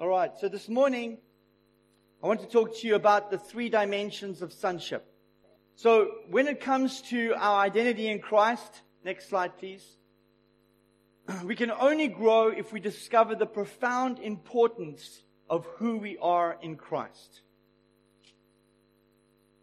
All 0.00 0.08
right, 0.08 0.32
so 0.40 0.48
this 0.48 0.68
morning, 0.68 1.18
I 2.20 2.26
want 2.26 2.40
to 2.40 2.48
talk 2.48 2.76
to 2.78 2.86
you 2.86 2.96
about 2.96 3.30
the 3.30 3.38
three 3.38 3.68
dimensions 3.68 4.42
of 4.42 4.52
sonship. 4.52 5.06
So, 5.76 6.10
when 6.28 6.48
it 6.48 6.60
comes 6.60 7.00
to 7.10 7.32
our 7.36 7.60
identity 7.60 8.08
in 8.08 8.18
Christ, 8.18 8.82
next 9.04 9.28
slide, 9.28 9.56
please. 9.56 9.84
We 11.44 11.54
can 11.54 11.70
only 11.70 12.08
grow 12.08 12.48
if 12.48 12.72
we 12.72 12.80
discover 12.80 13.36
the 13.36 13.46
profound 13.46 14.18
importance 14.18 15.22
of 15.48 15.64
who 15.76 15.98
we 15.98 16.18
are 16.18 16.58
in 16.60 16.74
Christ. 16.74 17.42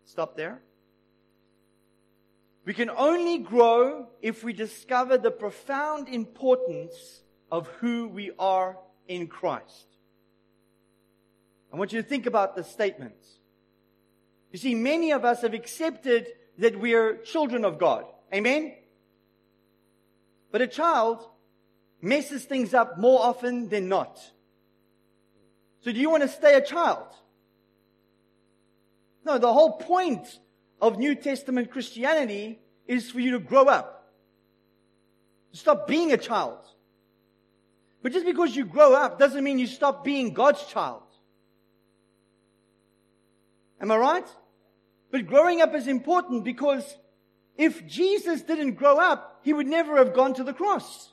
Stop 0.06 0.38
there. 0.38 0.62
We 2.64 2.74
can 2.74 2.90
only 2.90 3.38
grow 3.40 4.08
if 4.22 4.46
we 4.46 4.54
discover 4.54 5.18
the 5.18 5.32
profound 5.32 6.08
importance 6.08 7.22
of 7.52 7.68
who 7.82 8.08
we 8.08 8.32
are 8.40 8.78
in 9.10 9.28
Christ. 9.28 9.91
I 11.72 11.78
want 11.78 11.94
you 11.94 12.02
to 12.02 12.08
think 12.08 12.26
about 12.26 12.56
the 12.56 12.64
statements. 12.64 13.26
You 14.52 14.60
see, 14.60 14.76
many 14.76 15.12
of 15.12 15.24
us 15.24 15.42
have 15.42 15.54
accepted 15.54 16.28
that 16.58 16.80
we 16.80 16.94
are 16.94 17.16
children 17.18 17.64
of 17.64 17.80
God. 17.80 18.06
Amen? 18.34 18.74
But 20.52 20.62
a 20.62 20.68
child 20.68 21.26
messes 22.02 22.44
things 22.44 22.74
up 22.74 22.98
more 22.98 23.22
often 23.22 23.70
than 23.70 23.88
not. 23.88 24.20
So 25.84 25.92
do 25.92 26.00
you 26.00 26.10
want 26.10 26.24
to 26.24 26.30
stay 26.30 26.56
a 26.56 26.62
child? 26.62 27.08
No, 29.26 29.38
the 29.38 29.52
whole 29.52 29.74
point 29.74 30.40
of 30.82 30.98
New 30.98 31.16
Testament 31.16 31.72
Christianity 31.72 32.60
is 32.88 33.10
for 33.10 33.20
you 33.20 33.32
to 33.32 33.40
grow 33.40 33.66
up. 33.66 34.12
Stop 35.54 35.88
being 35.88 36.12
a 36.12 36.18
child. 36.18 36.58
But 38.02 38.14
just 38.14 38.26
because 38.26 38.56
you 38.56 38.66
grow 38.66 38.94
up 38.94 39.20
doesn't 39.20 39.44
mean 39.44 39.60
you 39.60 39.68
stop 39.68 40.04
being 40.04 40.34
God's 40.34 40.66
child. 40.66 41.04
Am 43.82 43.92
I 43.92 43.98
right? 43.98 44.28
But 45.12 45.28
growing 45.28 45.62
up 45.62 45.74
is 45.76 45.88
important 45.88 46.44
because 46.44 46.96
if 47.58 47.86
Jesus 47.86 48.42
didn't 48.44 48.76
grow 48.76 48.98
up, 48.98 49.42
he 49.44 49.54
would 49.54 49.68
never 49.68 49.98
have 49.98 50.14
gone 50.14 50.34
to 50.36 50.44
the 50.44 50.54
cross. 50.54 51.10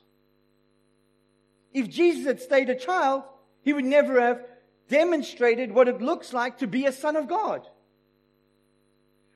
If 1.73 1.89
Jesus 1.89 2.27
had 2.27 2.41
stayed 2.41 2.71
a 2.71 2.79
child, 2.79 3.25
he 3.63 3.73
would 3.73 3.85
never 3.85 4.21
have 4.21 4.45
demonstrated 4.89 5.73
what 5.73 5.89
it 5.89 6.01
looks 6.01 6.33
like 6.33 6.59
to 6.59 6.67
be 6.67 6.87
a 6.87 6.93
son 6.93 7.17
of 7.17 7.29
God. 7.29 7.67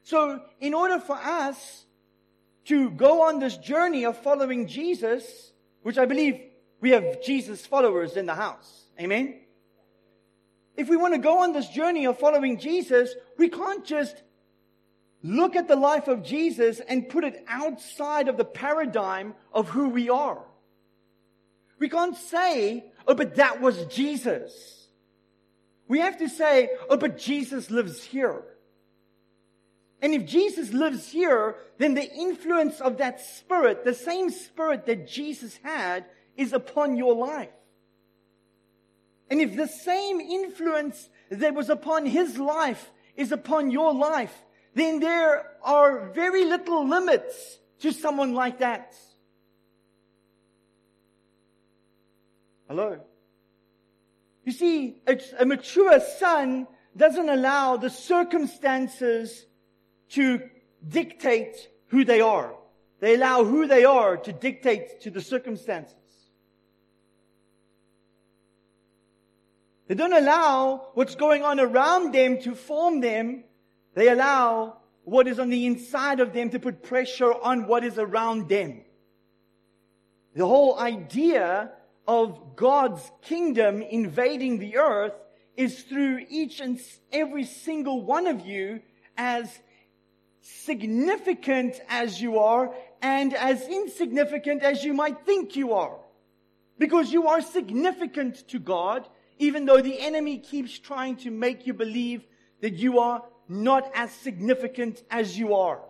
So, 0.04 0.40
in 0.60 0.74
order 0.74 0.98
for 0.98 1.16
us 1.16 1.84
to 2.66 2.90
go 2.90 3.22
on 3.22 3.38
this 3.38 3.56
journey 3.56 4.04
of 4.04 4.16
following 4.18 4.66
Jesus, 4.66 5.52
which 5.82 5.98
I 5.98 6.06
believe 6.06 6.40
we 6.80 6.90
have 6.90 7.22
Jesus 7.22 7.64
followers 7.66 8.16
in 8.16 8.26
the 8.26 8.34
house. 8.34 8.84
Amen? 9.00 9.41
If 10.76 10.88
we 10.88 10.96
want 10.96 11.14
to 11.14 11.18
go 11.18 11.42
on 11.42 11.52
this 11.52 11.68
journey 11.68 12.06
of 12.06 12.18
following 12.18 12.58
Jesus, 12.58 13.14
we 13.36 13.48
can't 13.48 13.84
just 13.84 14.22
look 15.22 15.54
at 15.54 15.68
the 15.68 15.76
life 15.76 16.08
of 16.08 16.22
Jesus 16.22 16.80
and 16.80 17.08
put 17.08 17.24
it 17.24 17.44
outside 17.48 18.28
of 18.28 18.36
the 18.36 18.44
paradigm 18.44 19.34
of 19.52 19.68
who 19.68 19.90
we 19.90 20.08
are. 20.08 20.42
We 21.78 21.88
can't 21.88 22.16
say, 22.16 22.84
oh, 23.06 23.14
but 23.14 23.36
that 23.36 23.60
was 23.60 23.84
Jesus. 23.86 24.88
We 25.88 26.00
have 26.00 26.18
to 26.18 26.28
say, 26.28 26.70
oh, 26.88 26.96
but 26.96 27.18
Jesus 27.18 27.70
lives 27.70 28.02
here. 28.02 28.42
And 30.00 30.14
if 30.14 30.26
Jesus 30.26 30.72
lives 30.72 31.10
here, 31.10 31.56
then 31.78 31.94
the 31.94 32.10
influence 32.10 32.80
of 32.80 32.98
that 32.98 33.20
spirit, 33.20 33.84
the 33.84 33.94
same 33.94 34.30
spirit 34.30 34.86
that 34.86 35.06
Jesus 35.06 35.58
had, 35.62 36.06
is 36.36 36.52
upon 36.52 36.96
your 36.96 37.14
life. 37.14 37.50
And 39.32 39.40
if 39.40 39.56
the 39.56 39.66
same 39.66 40.20
influence 40.20 41.08
that 41.30 41.54
was 41.54 41.70
upon 41.70 42.04
his 42.04 42.36
life 42.36 42.90
is 43.16 43.32
upon 43.32 43.70
your 43.70 43.94
life, 43.94 44.34
then 44.74 45.00
there 45.00 45.52
are 45.62 46.10
very 46.10 46.44
little 46.44 46.86
limits 46.86 47.58
to 47.80 47.92
someone 47.92 48.34
like 48.34 48.58
that. 48.58 48.94
Hello? 52.68 53.00
You 54.44 54.52
see, 54.52 55.00
a, 55.06 55.46
mature 55.46 55.98
son 56.18 56.66
doesn't 56.94 57.30
allow 57.30 57.78
the 57.78 57.88
circumstances 57.88 59.46
to 60.10 60.42
dictate 60.86 61.70
who 61.86 62.04
they 62.04 62.20
are. 62.20 62.54
They 63.00 63.14
allow 63.14 63.44
who 63.44 63.66
they 63.66 63.86
are 63.86 64.18
to 64.18 64.30
dictate 64.34 65.00
to 65.00 65.10
the 65.10 65.22
circumstances. 65.22 65.96
They 69.92 69.98
don't 69.98 70.14
allow 70.14 70.86
what's 70.94 71.16
going 71.16 71.42
on 71.42 71.60
around 71.60 72.14
them 72.14 72.40
to 72.44 72.54
form 72.54 73.00
them. 73.00 73.44
They 73.92 74.08
allow 74.08 74.78
what 75.04 75.28
is 75.28 75.38
on 75.38 75.50
the 75.50 75.66
inside 75.66 76.18
of 76.18 76.32
them 76.32 76.48
to 76.48 76.58
put 76.58 76.82
pressure 76.82 77.30
on 77.30 77.66
what 77.66 77.84
is 77.84 77.98
around 77.98 78.48
them. 78.48 78.86
The 80.34 80.46
whole 80.46 80.78
idea 80.78 81.72
of 82.08 82.56
God's 82.56 83.02
kingdom 83.20 83.82
invading 83.82 84.60
the 84.60 84.78
earth 84.78 85.12
is 85.58 85.82
through 85.82 86.24
each 86.30 86.60
and 86.60 86.80
every 87.12 87.44
single 87.44 88.02
one 88.02 88.26
of 88.26 88.46
you 88.46 88.80
as 89.18 89.46
significant 90.40 91.78
as 91.90 92.18
you 92.18 92.38
are 92.38 92.74
and 93.02 93.34
as 93.34 93.68
insignificant 93.68 94.62
as 94.62 94.84
you 94.84 94.94
might 94.94 95.26
think 95.26 95.54
you 95.54 95.74
are. 95.74 95.98
Because 96.78 97.12
you 97.12 97.28
are 97.28 97.42
significant 97.42 98.48
to 98.48 98.58
God, 98.58 99.06
even 99.42 99.64
though 99.66 99.80
the 99.80 99.98
enemy 99.98 100.38
keeps 100.38 100.78
trying 100.78 101.16
to 101.16 101.28
make 101.28 101.66
you 101.66 101.74
believe 101.74 102.24
that 102.60 102.74
you 102.74 103.00
are 103.00 103.24
not 103.48 103.90
as 103.92 104.12
significant 104.12 105.02
as 105.10 105.36
you 105.36 105.56
are. 105.56 105.80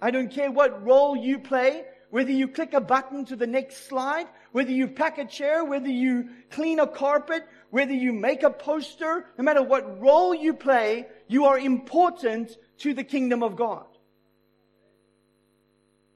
I 0.00 0.12
don't 0.12 0.30
care 0.30 0.52
what 0.52 0.86
role 0.86 1.16
you 1.16 1.40
play, 1.40 1.82
whether 2.10 2.30
you 2.30 2.46
click 2.46 2.72
a 2.72 2.80
button 2.80 3.24
to 3.24 3.34
the 3.34 3.48
next 3.48 3.88
slide, 3.88 4.28
whether 4.52 4.70
you 4.70 4.86
pack 4.86 5.18
a 5.18 5.24
chair, 5.24 5.64
whether 5.64 5.88
you 5.88 6.28
clean 6.50 6.78
a 6.78 6.86
carpet, 6.86 7.42
whether 7.70 7.92
you 7.92 8.12
make 8.12 8.44
a 8.44 8.50
poster, 8.50 9.26
no 9.36 9.42
matter 9.42 9.62
what 9.62 10.00
role 10.00 10.32
you 10.32 10.54
play, 10.54 11.08
you 11.26 11.46
are 11.46 11.58
important 11.58 12.56
to 12.78 12.94
the 12.94 13.02
kingdom 13.02 13.42
of 13.42 13.56
God. 13.56 13.86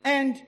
And 0.04 0.40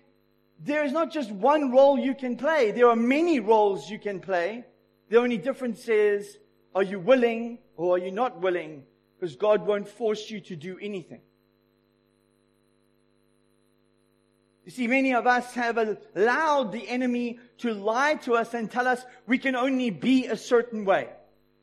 there 0.60 0.84
is 0.84 0.92
not 0.92 1.10
just 1.10 1.32
one 1.32 1.72
role 1.72 1.98
you 1.98 2.14
can 2.14 2.36
play. 2.36 2.70
There 2.70 2.88
are 2.88 2.94
many 2.94 3.40
roles 3.40 3.90
you 3.90 3.98
can 3.98 4.20
play. 4.20 4.64
The 5.08 5.18
only 5.18 5.38
difference 5.38 5.88
is, 5.88 6.38
are 6.74 6.82
you 6.82 6.98
willing 6.98 7.58
or 7.76 7.96
are 7.96 7.98
you 7.98 8.10
not 8.10 8.40
willing? 8.40 8.84
Because 9.18 9.36
God 9.36 9.66
won't 9.66 9.88
force 9.88 10.30
you 10.30 10.40
to 10.42 10.56
do 10.56 10.78
anything. 10.80 11.20
You 14.64 14.70
see, 14.70 14.86
many 14.86 15.14
of 15.14 15.26
us 15.26 15.54
have 15.54 15.78
allowed 16.14 16.72
the 16.72 16.86
enemy 16.86 17.38
to 17.58 17.72
lie 17.72 18.16
to 18.16 18.34
us 18.34 18.52
and 18.52 18.70
tell 18.70 18.86
us 18.86 19.02
we 19.26 19.38
can 19.38 19.56
only 19.56 19.88
be 19.88 20.26
a 20.26 20.36
certain 20.36 20.84
way. 20.84 21.08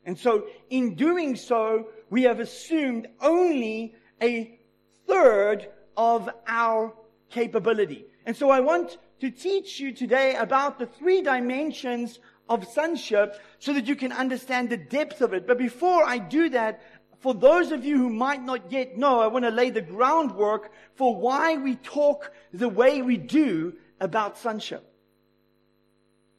And 0.04 0.18
so 0.18 0.48
in 0.70 0.96
doing 0.96 1.36
so, 1.36 1.88
we 2.10 2.24
have 2.24 2.40
assumed 2.40 3.06
only 3.20 3.94
a 4.20 4.58
third 5.06 5.68
of 5.96 6.28
our 6.48 6.92
capability. 7.30 8.06
And 8.24 8.36
so 8.36 8.50
I 8.50 8.58
want 8.58 8.98
to 9.20 9.30
teach 9.30 9.78
you 9.78 9.92
today 9.92 10.34
about 10.34 10.80
the 10.80 10.86
three 10.86 11.22
dimensions 11.22 12.18
of 12.48 12.66
sonship 12.68 13.40
so 13.58 13.72
that 13.72 13.86
you 13.86 13.96
can 13.96 14.12
understand 14.12 14.70
the 14.70 14.76
depth 14.76 15.20
of 15.20 15.32
it. 15.32 15.46
But 15.46 15.58
before 15.58 16.04
I 16.04 16.18
do 16.18 16.48
that, 16.50 16.80
for 17.18 17.34
those 17.34 17.72
of 17.72 17.84
you 17.84 17.96
who 17.96 18.10
might 18.10 18.42
not 18.42 18.70
yet 18.70 18.96
know, 18.96 19.20
I 19.20 19.26
want 19.26 19.44
to 19.44 19.50
lay 19.50 19.70
the 19.70 19.80
groundwork 19.80 20.70
for 20.94 21.16
why 21.16 21.56
we 21.56 21.76
talk 21.76 22.32
the 22.52 22.68
way 22.68 23.02
we 23.02 23.16
do 23.16 23.74
about 24.00 24.38
sonship. 24.38 24.88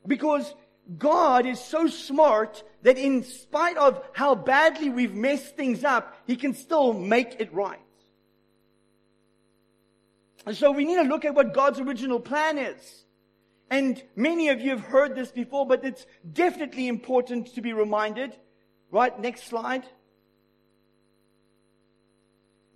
Because 0.06 0.54
God 0.98 1.46
is 1.46 1.60
so 1.60 1.88
smart 1.88 2.64
that 2.84 2.98
in 2.98 3.24
spite 3.24 3.78
of 3.78 4.02
how 4.14 4.36
badly 4.36 4.90
we've 4.90 5.14
messed 5.14 5.58
things 5.58 5.84
up, 5.84 6.16
He 6.26 6.36
can 6.36 6.54
still 6.54 6.94
make 6.94 7.42
it 7.42 7.54
right. 7.54 7.82
And 10.46 10.56
so 10.56 10.72
we 10.72 10.86
need 10.86 10.96
to 10.96 11.02
look 11.02 11.26
at 11.26 11.36
what 11.36 11.54
God's 11.54 11.82
original 11.82 12.22
plan 12.22 12.58
is. 12.58 13.04
And 13.70 14.02
many 14.16 14.50
of 14.50 14.62
you 14.62 14.70
have 14.72 14.82
heard 14.82 15.16
this 15.16 15.32
before, 15.32 15.66
but 15.66 15.84
it's 15.84 16.06
definitely 16.34 16.88
important 16.88 17.54
to 17.56 17.62
be 17.62 17.74
reminded. 17.74 18.36
Right, 18.92 19.18
next 19.20 19.48
slide. 19.48 19.84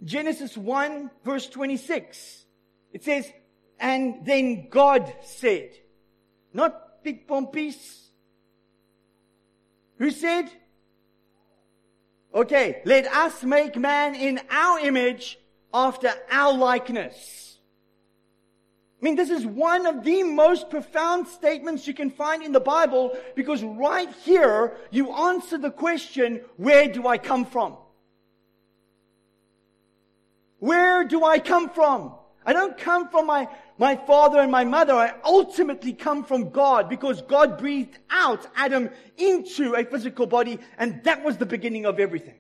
Genesis 0.04 0.58
1 0.58 1.12
verse 1.24 1.48
26. 1.48 2.46
It 2.92 3.04
says, 3.04 3.32
and 3.80 4.26
then 4.26 4.68
God 4.70 5.14
said, 5.24 5.70
not 6.54 7.04
Piet 7.04 7.28
Pompies. 7.28 8.10
Who 9.98 10.12
said? 10.12 10.50
Okay, 12.34 12.82
let 12.86 13.08
us 13.08 13.44
make 13.44 13.76
man 13.78 14.16
in 14.16 14.40
our 14.50 14.80
image 14.80 15.38
after 15.74 16.12
our 16.30 16.54
likeness. 16.54 17.51
I 19.02 19.06
mean, 19.06 19.16
this 19.16 19.32
is 19.32 19.48
one 19.48 19.88
of 19.88 20.04
the 20.04 20.22
most 20.22 20.70
profound 20.70 21.28
statements 21.28 21.88
you 21.88 21.94
can 21.94 22.12
find 22.12 22.44
in 22.44 22.52
the 22.52 22.60
Bible 22.60 23.18
because 23.36 23.64
right 23.64 24.10
here 24.24 24.78
you 24.92 25.12
answer 25.12 25.58
the 25.58 25.72
question, 25.72 26.42
where 26.58 26.88
do 26.88 27.08
I 27.08 27.18
come 27.18 27.46
from? 27.46 27.78
Where 30.60 31.04
do 31.04 31.24
I 31.24 31.40
come 31.40 31.72
from? 31.72 32.14
I 32.46 32.54
don't 32.54 32.78
come 32.78 33.10
from 33.10 33.26
my, 33.26 33.48
my 33.80 33.96
father 33.96 34.40
and 34.40 34.52
my 34.52 34.66
mother. 34.66 34.94
I 34.94 35.16
ultimately 35.26 35.94
come 35.94 36.24
from 36.24 36.52
God 36.52 36.88
because 36.88 37.24
God 37.24 37.58
breathed 37.58 37.98
out 38.12 38.46
Adam 38.56 38.92
into 39.18 39.74
a 39.74 39.84
physical 39.84 40.28
body 40.28 40.60
and 40.78 41.04
that 41.06 41.24
was 41.24 41.38
the 41.38 41.48
beginning 41.48 41.88
of 41.88 42.00
everything. 42.00 42.38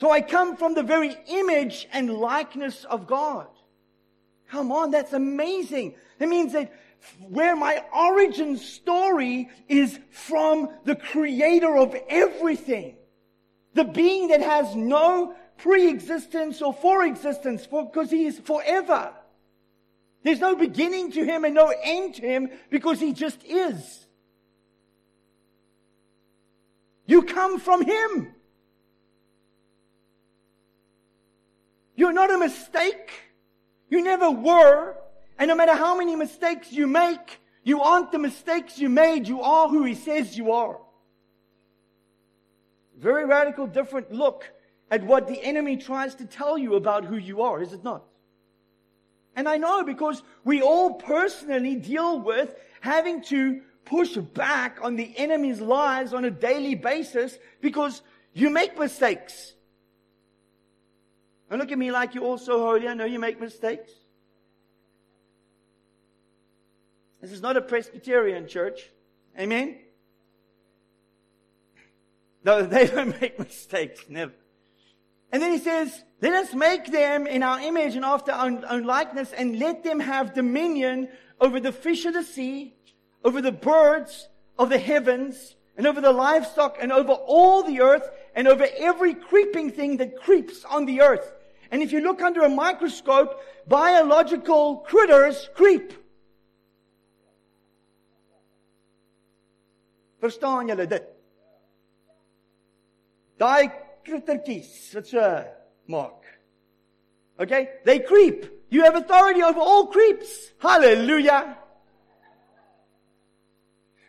So 0.00 0.12
I 0.12 0.20
come 0.20 0.56
from 0.56 0.74
the 0.74 0.84
very 0.84 1.16
image 1.26 1.88
and 1.92 2.14
likeness 2.14 2.84
of 2.84 3.08
God. 3.08 3.48
Come 4.54 4.70
on, 4.70 4.92
that's 4.92 5.12
amazing. 5.12 5.96
That 6.20 6.28
means 6.28 6.52
that 6.52 6.72
where 7.28 7.56
my 7.56 7.82
origin 7.92 8.56
story 8.56 9.50
is 9.68 9.98
from 10.12 10.68
the 10.84 10.94
creator 10.94 11.76
of 11.76 11.96
everything. 12.08 12.94
The 13.72 13.82
being 13.82 14.28
that 14.28 14.40
has 14.40 14.76
no 14.76 15.34
pre-existence 15.58 16.62
or 16.62 16.72
for-existence 16.72 17.66
because 17.66 18.12
he 18.12 18.26
is 18.26 18.38
forever. 18.38 19.12
There's 20.22 20.38
no 20.38 20.54
beginning 20.54 21.10
to 21.12 21.24
him 21.24 21.44
and 21.44 21.56
no 21.56 21.74
end 21.82 22.14
to 22.14 22.22
him 22.22 22.48
because 22.70 23.00
he 23.00 23.12
just 23.12 23.42
is. 23.42 24.06
You 27.06 27.22
come 27.22 27.58
from 27.58 27.84
him. 27.84 28.32
You're 31.96 32.12
not 32.12 32.32
a 32.32 32.38
mistake. 32.38 33.10
You 33.94 34.02
never 34.02 34.28
were. 34.28 34.96
And 35.38 35.46
no 35.46 35.54
matter 35.54 35.72
how 35.72 35.96
many 35.96 36.16
mistakes 36.16 36.72
you 36.72 36.88
make, 36.88 37.38
you 37.62 37.80
aren't 37.80 38.10
the 38.10 38.18
mistakes 38.18 38.76
you 38.76 38.88
made. 38.88 39.28
You 39.28 39.40
are 39.42 39.68
who 39.68 39.84
he 39.84 39.94
says 39.94 40.36
you 40.36 40.50
are. 40.50 40.80
Very 42.98 43.24
radical, 43.24 43.68
different 43.68 44.10
look 44.10 44.50
at 44.90 45.04
what 45.04 45.28
the 45.28 45.40
enemy 45.40 45.76
tries 45.76 46.16
to 46.16 46.26
tell 46.26 46.58
you 46.58 46.74
about 46.74 47.04
who 47.04 47.16
you 47.16 47.42
are, 47.42 47.62
is 47.62 47.72
it 47.72 47.84
not? 47.84 48.02
And 49.36 49.48
I 49.48 49.58
know 49.58 49.84
because 49.84 50.24
we 50.42 50.60
all 50.60 50.94
personally 50.94 51.76
deal 51.76 52.18
with 52.18 52.52
having 52.80 53.22
to 53.26 53.60
push 53.84 54.16
back 54.16 54.80
on 54.82 54.96
the 54.96 55.16
enemy's 55.16 55.60
lies 55.60 56.12
on 56.12 56.24
a 56.24 56.32
daily 56.32 56.74
basis 56.74 57.38
because 57.60 58.02
you 58.32 58.50
make 58.50 58.76
mistakes. 58.76 59.54
Don't 61.50 61.58
look 61.58 61.72
at 61.72 61.78
me 61.78 61.90
like 61.90 62.14
you're 62.14 62.24
all 62.24 62.38
so 62.38 62.60
holy. 62.60 62.88
I 62.88 62.94
know 62.94 63.04
you 63.04 63.18
make 63.18 63.40
mistakes. 63.40 63.90
This 67.20 67.32
is 67.32 67.40
not 67.40 67.56
a 67.56 67.62
Presbyterian 67.62 68.48
church. 68.48 68.90
Amen? 69.38 69.78
No, 72.44 72.62
they 72.66 72.86
don't 72.86 73.18
make 73.20 73.38
mistakes. 73.38 74.04
Never. 74.08 74.32
And 75.32 75.42
then 75.42 75.52
he 75.52 75.58
says, 75.58 76.04
let 76.20 76.32
us 76.34 76.54
make 76.54 76.92
them 76.92 77.26
in 77.26 77.42
our 77.42 77.60
image 77.60 77.96
and 77.96 78.04
after 78.04 78.30
our 78.30 78.46
own 78.70 78.84
likeness 78.84 79.32
and 79.32 79.58
let 79.58 79.82
them 79.82 80.00
have 80.00 80.34
dominion 80.34 81.08
over 81.40 81.58
the 81.60 81.72
fish 81.72 82.04
of 82.04 82.14
the 82.14 82.22
sea, 82.22 82.74
over 83.24 83.42
the 83.42 83.52
birds 83.52 84.28
of 84.58 84.68
the 84.68 84.78
heavens, 84.78 85.56
and 85.76 85.86
over 85.86 86.00
the 86.00 86.12
livestock, 86.12 86.76
and 86.80 86.92
over 86.92 87.12
all 87.12 87.64
the 87.64 87.80
earth, 87.80 88.08
and 88.34 88.48
over 88.48 88.66
every 88.78 89.14
creeping 89.14 89.70
thing 89.70 89.96
that 89.98 90.20
creeps 90.20 90.64
on 90.64 90.86
the 90.86 91.00
earth. 91.00 91.32
And 91.70 91.82
if 91.82 91.92
you 91.92 92.00
look 92.00 92.22
under 92.22 92.42
a 92.42 92.48
microscope, 92.48 93.40
biological 93.66 94.78
critters 94.78 95.48
creep. 95.54 95.92
Verstaan 100.22 100.70
julle 100.70 100.86
dit? 100.88 101.08
Daai 103.38 103.68
krittertjies 104.06 104.94
wat 104.94 105.10
so 105.10 105.44
maak. 105.90 106.20
Okay? 107.40 107.68
They 107.84 107.98
creep. 107.98 108.46
You 108.70 108.84
have 108.84 108.96
authority 108.96 109.42
over 109.42 109.60
all 109.60 109.86
creeps. 109.86 110.52
Hallelujah. 110.58 111.58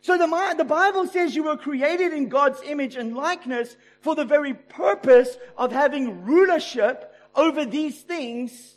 So 0.05 0.19
the, 0.19 0.53
the 0.55 0.63
Bible 0.63 1.07
says 1.07 1.35
you 1.35 1.45
were 1.45 1.57
created 1.57 2.13
in 2.13 2.29
God's 2.29 2.61
image 2.61 2.95
and 2.95 3.15
likeness 3.15 3.75
for 4.01 4.13
the 4.13 4.23
very 4.23 4.53
purpose 4.53 5.35
of 5.57 5.71
having 5.71 6.23
rulership 6.25 7.11
over 7.33 7.65
these 7.65 7.99
things 8.01 8.75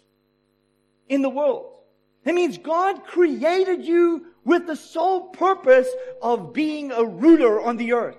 in 1.07 1.21
the 1.21 1.29
world. 1.29 1.81
That 2.25 2.35
means 2.35 2.57
God 2.57 3.05
created 3.05 3.85
you 3.85 4.25
with 4.47 4.67
the 4.67 4.75
sole 4.75 5.29
purpose 5.29 5.87
of 6.23 6.55
being 6.55 6.93
a 6.93 7.05
ruler 7.05 7.61
on 7.61 7.77
the 7.77 7.93
earth. 7.93 8.17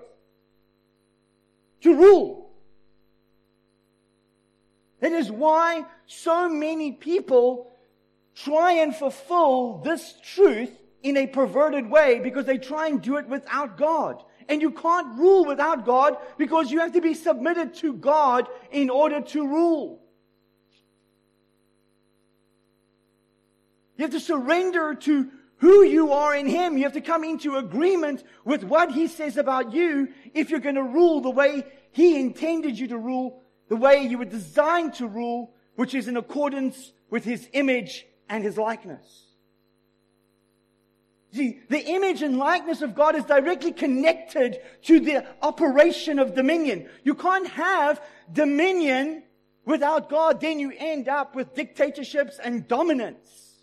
To 1.80 1.96
rule. 1.96 2.52
That 5.00 5.10
is 5.10 5.32
why 5.32 5.84
so 6.06 6.48
many 6.48 6.92
people 6.92 7.72
try 8.36 8.74
and 8.74 8.94
fulfill 8.94 9.78
this 9.78 10.14
truth 10.22 10.70
in 11.02 11.16
a 11.16 11.26
perverted 11.26 11.88
way 11.88 12.20
because 12.20 12.46
they 12.46 12.58
try 12.58 12.88
and 12.88 13.00
do 13.00 13.16
it 13.16 13.28
without 13.28 13.76
God. 13.76 14.22
And 14.48 14.60
you 14.60 14.70
can't 14.70 15.18
rule 15.18 15.44
without 15.44 15.86
God 15.86 16.16
because 16.36 16.70
you 16.70 16.80
have 16.80 16.92
to 16.92 17.00
be 17.00 17.14
submitted 17.14 17.74
to 17.76 17.92
God 17.94 18.48
in 18.70 18.90
order 18.90 19.20
to 19.20 19.46
rule. 19.46 20.00
You 23.96 24.04
have 24.04 24.12
to 24.12 24.20
surrender 24.20 24.94
to 24.94 25.30
who 25.58 25.82
you 25.82 26.12
are 26.12 26.34
in 26.34 26.46
Him. 26.46 26.76
You 26.78 26.84
have 26.84 26.94
to 26.94 27.00
come 27.00 27.22
into 27.22 27.56
agreement 27.56 28.24
with 28.44 28.64
what 28.64 28.90
He 28.90 29.08
says 29.08 29.36
about 29.36 29.72
you 29.72 30.08
if 30.34 30.50
you're 30.50 30.60
going 30.60 30.74
to 30.74 30.82
rule 30.82 31.20
the 31.20 31.30
way 31.30 31.64
He 31.92 32.18
intended 32.18 32.78
you 32.78 32.88
to 32.88 32.98
rule 32.98 33.42
the 33.70 33.76
way 33.76 34.04
you 34.04 34.18
were 34.18 34.26
designed 34.26 34.94
to 34.94 35.06
rule, 35.06 35.54
which 35.76 35.94
is 35.94 36.08
in 36.08 36.16
accordance 36.16 36.92
with 37.08 37.24
his 37.24 37.48
image 37.52 38.04
and 38.28 38.44
his 38.44 38.58
likeness. 38.58 39.29
See, 41.32 41.60
the 41.68 41.80
image 41.80 42.22
and 42.22 42.38
likeness 42.38 42.82
of 42.82 42.94
God 42.94 43.14
is 43.14 43.24
directly 43.24 43.72
connected 43.72 44.60
to 44.82 44.98
the 44.98 45.24
operation 45.42 46.18
of 46.18 46.34
dominion. 46.34 46.88
You 47.04 47.14
can't 47.14 47.46
have 47.48 48.02
dominion 48.32 49.22
without 49.64 50.08
God, 50.08 50.40
then 50.40 50.58
you 50.58 50.72
end 50.76 51.08
up 51.08 51.36
with 51.36 51.54
dictatorships 51.54 52.40
and 52.42 52.66
dominance. 52.66 53.60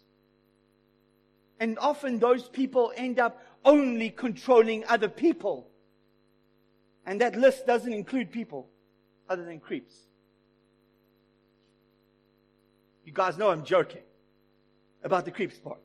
And 1.59 1.77
often 1.79 2.19
those 2.19 2.47
people 2.47 2.93
end 2.95 3.19
up 3.19 3.43
only 3.65 4.11
controlling 4.11 4.85
other 4.85 5.09
people. 5.09 5.67
And 7.05 7.19
that 7.21 7.35
list 7.35 7.65
doesn't 7.67 7.91
include 7.91 8.31
people 8.31 8.69
other 9.29 9.43
than 9.43 9.59
creeps. 9.59 9.93
You 13.03 13.11
guys 13.11 13.37
know 13.37 13.49
I'm 13.49 13.63
joking 13.63 14.01
about 15.03 15.25
the 15.25 15.31
creeps 15.31 15.57
part. 15.57 15.79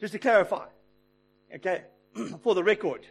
Just 0.00 0.12
to 0.12 0.18
clarify. 0.18 0.66
Okay? 1.54 1.82
For 2.42 2.54
the 2.54 2.64
record. 2.64 3.06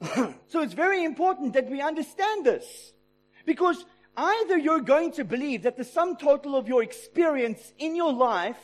so 0.48 0.60
it's 0.60 0.74
very 0.74 1.04
important 1.04 1.54
that 1.54 1.70
we 1.70 1.80
understand 1.80 2.44
this. 2.44 2.92
Because 3.44 3.84
either 4.16 4.58
you're 4.58 4.80
going 4.80 5.12
to 5.12 5.24
believe 5.24 5.62
that 5.62 5.76
the 5.76 5.84
sum 5.84 6.16
total 6.16 6.56
of 6.56 6.68
your 6.68 6.82
experience 6.82 7.72
in 7.78 7.96
your 7.96 8.12
life 8.12 8.58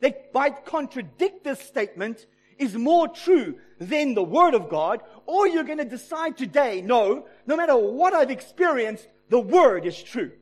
that 0.00 0.32
might 0.34 0.64
contradict 0.64 1.44
this 1.44 1.60
statement 1.60 2.26
is 2.58 2.76
more 2.76 3.08
true 3.08 3.56
than 3.80 4.14
the 4.14 4.22
Word 4.22 4.54
of 4.54 4.68
God, 4.68 5.00
or 5.26 5.48
you're 5.48 5.64
going 5.64 5.78
to 5.78 5.84
decide 5.84 6.36
today, 6.36 6.80
no, 6.80 7.26
no 7.46 7.56
matter 7.56 7.76
what 7.76 8.14
I've 8.14 8.30
experienced, 8.30 9.08
the 9.28 9.40
Word 9.40 9.86
is 9.86 10.00
true. 10.00 10.32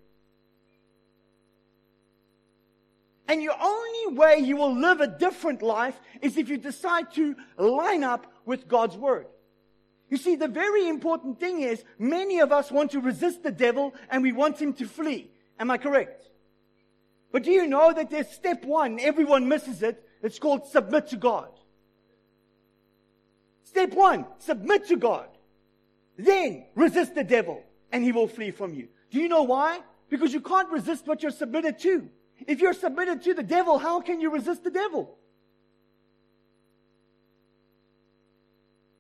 And 3.33 3.43
your 3.43 3.57
only 3.59 4.15
way 4.15 4.41
you 4.41 4.59
will 4.59 4.79
live 4.79 5.01
a 5.01 5.07
different 5.07 5.63
life 5.63 5.99
is 6.21 6.37
if 6.37 6.51
you 6.51 6.59
decide 6.59 7.11
to 7.15 7.35
line 7.57 8.05
up 8.05 8.31
with 8.45 8.69
God's 8.69 8.95
Word. 8.95 9.25
You 10.11 10.19
see, 10.19 10.37
the 10.37 10.49
very 10.49 10.87
important 10.87 11.41
thing 11.41 11.63
is 11.63 11.83
many 11.99 12.41
of 12.41 12.53
us 12.53 12.71
want 12.71 12.91
to 12.91 13.01
resist 13.01 13.43
the 13.43 13.51
devil 13.51 13.95
and 14.11 14.23
we 14.23 14.33
want 14.33 14.61
him 14.61 14.75
to 14.75 14.87
flee. 14.87 15.31
Am 15.59 15.71
I 15.71 15.79
correct? 15.79 16.29
But 17.31 17.45
do 17.45 17.51
you 17.51 17.67
know 17.67 17.91
that 17.95 18.11
there's 18.11 18.29
step 18.29 18.67
one, 18.67 19.01
everyone 19.01 19.49
misses 19.49 19.83
it. 19.83 20.07
It's 20.23 20.39
called 20.39 20.67
submit 20.67 21.07
to 21.07 21.17
God. 21.17 21.49
Step 23.65 23.95
one, 23.95 24.27
submit 24.41 24.89
to 24.89 24.97
God. 24.97 25.29
Then 26.19 26.67
resist 26.75 27.15
the 27.15 27.25
devil 27.25 27.65
and 27.93 28.05
he 28.05 28.13
will 28.13 28.29
flee 28.29 28.51
from 28.51 28.75
you. 28.75 28.89
Do 29.11 29.19
you 29.19 29.29
know 29.31 29.45
why? 29.45 29.81
Because 30.11 30.35
you 30.35 30.43
can't 30.43 30.69
resist 30.69 31.07
what 31.07 31.23
you're 31.23 31.33
submitted 31.33 31.79
to. 31.79 32.11
If 32.47 32.61
you're 32.61 32.73
submitted 32.73 33.23
to 33.23 33.35
the 33.35 33.43
devil, 33.43 33.79
how 33.79 34.01
can 34.01 34.21
you 34.21 34.31
resist 34.31 34.65
the 34.65 34.71
devil? 34.71 35.17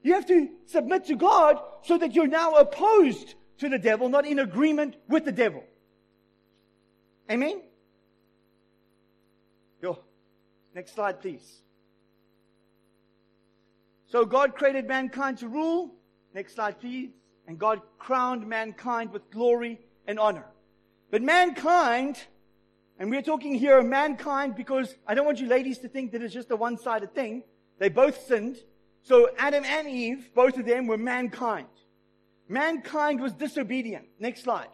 You 0.03 0.15
have 0.15 0.27
to 0.27 0.49
submit 0.67 1.07
to 1.07 1.15
God 1.15 1.61
so 1.83 1.97
that 1.99 2.15
you're 2.15 2.27
now 2.27 2.55
opposed 2.55 3.35
to 3.59 3.69
the 3.69 3.79
devil, 3.79 4.09
not 4.09 4.27
in 4.27 4.41
agreement 4.41 4.97
with 5.09 5.25
the 5.25 5.33
devil. 5.33 5.63
Amen? 7.31 7.63
Yo. 9.81 9.99
Next 10.75 10.95
slide, 10.95 11.21
please. 11.21 11.61
So 14.07 14.25
God 14.25 14.55
created 14.55 14.89
mankind 14.89 15.39
to 15.39 15.49
rule. 15.49 15.95
Next 16.35 16.55
slide, 16.55 16.81
please. 16.81 17.11
And 17.47 17.59
God 17.59 17.81
crowned 17.99 18.47
mankind 18.47 19.13
with 19.13 19.31
glory 19.31 19.81
and 20.07 20.19
honor. 20.19 20.47
But 21.11 21.23
mankind, 21.23 22.17
and 22.99 23.11
we're 23.11 23.23
talking 23.23 23.55
here 23.55 23.79
of 23.79 23.87
mankind 23.87 24.55
because 24.55 24.95
I 25.07 25.15
don't 25.15 25.27
want 25.27 25.41
you 25.41 25.47
ladies 25.47 25.79
to 25.79 25.89
think 25.89 26.13
that 26.13 26.23
it's 26.23 26.35
just 26.35 26.51
a 26.51 26.57
one-sided 26.57 27.15
thing. 27.15 27.43
They 27.79 27.89
both 27.89 28.27
sinned. 28.27 28.59
So 29.03 29.31
Adam 29.39 29.65
and 29.65 29.89
Eve, 29.89 30.31
both 30.35 30.57
of 30.57 30.67
them 30.67 30.87
were 30.87 30.99
mankind. 30.99 31.67
Mankind 32.49 33.21
was 33.21 33.33
disobedient. 33.33 34.07
Next 34.19 34.43
slide. 34.43 34.69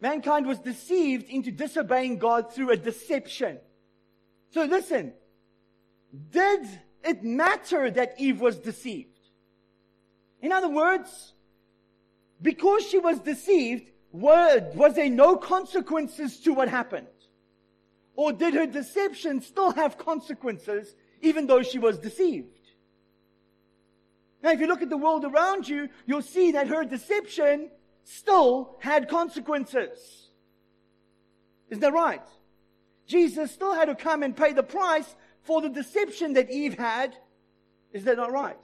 Mankind 0.00 0.46
was 0.46 0.58
deceived 0.58 1.28
into 1.28 1.50
disobeying 1.50 2.18
God 2.18 2.52
through 2.52 2.70
a 2.70 2.76
deception. 2.76 3.58
So 4.50 4.64
listen, 4.64 5.12
did 6.30 6.66
it 7.04 7.24
matter 7.24 7.90
that 7.90 8.14
Eve 8.18 8.40
was 8.40 8.58
deceived? 8.58 9.08
In 10.40 10.52
other 10.52 10.68
words, 10.68 11.32
because 12.42 12.84
she 12.86 12.98
was 12.98 13.20
deceived, 13.20 13.91
was 14.12 14.94
there 14.94 15.10
no 15.10 15.36
consequences 15.36 16.38
to 16.40 16.52
what 16.52 16.68
happened? 16.68 17.06
Or 18.14 18.32
did 18.32 18.54
her 18.54 18.66
deception 18.66 19.40
still 19.40 19.72
have 19.72 19.96
consequences 19.96 20.94
even 21.22 21.46
though 21.46 21.62
she 21.62 21.78
was 21.78 21.98
deceived? 21.98 22.58
Now, 24.42 24.50
if 24.50 24.60
you 24.60 24.66
look 24.66 24.82
at 24.82 24.90
the 24.90 24.96
world 24.96 25.24
around 25.24 25.68
you, 25.68 25.88
you'll 26.04 26.20
see 26.20 26.52
that 26.52 26.68
her 26.68 26.84
deception 26.84 27.70
still 28.04 28.76
had 28.80 29.08
consequences. 29.08 30.28
Isn't 31.70 31.80
that 31.80 31.92
right? 31.92 32.26
Jesus 33.06 33.50
still 33.50 33.72
had 33.74 33.86
to 33.86 33.94
come 33.94 34.22
and 34.22 34.36
pay 34.36 34.52
the 34.52 34.62
price 34.62 35.14
for 35.42 35.62
the 35.62 35.68
deception 35.68 36.34
that 36.34 36.50
Eve 36.50 36.76
had. 36.76 37.16
Is 37.92 38.04
that 38.04 38.16
not 38.16 38.32
right? 38.32 38.58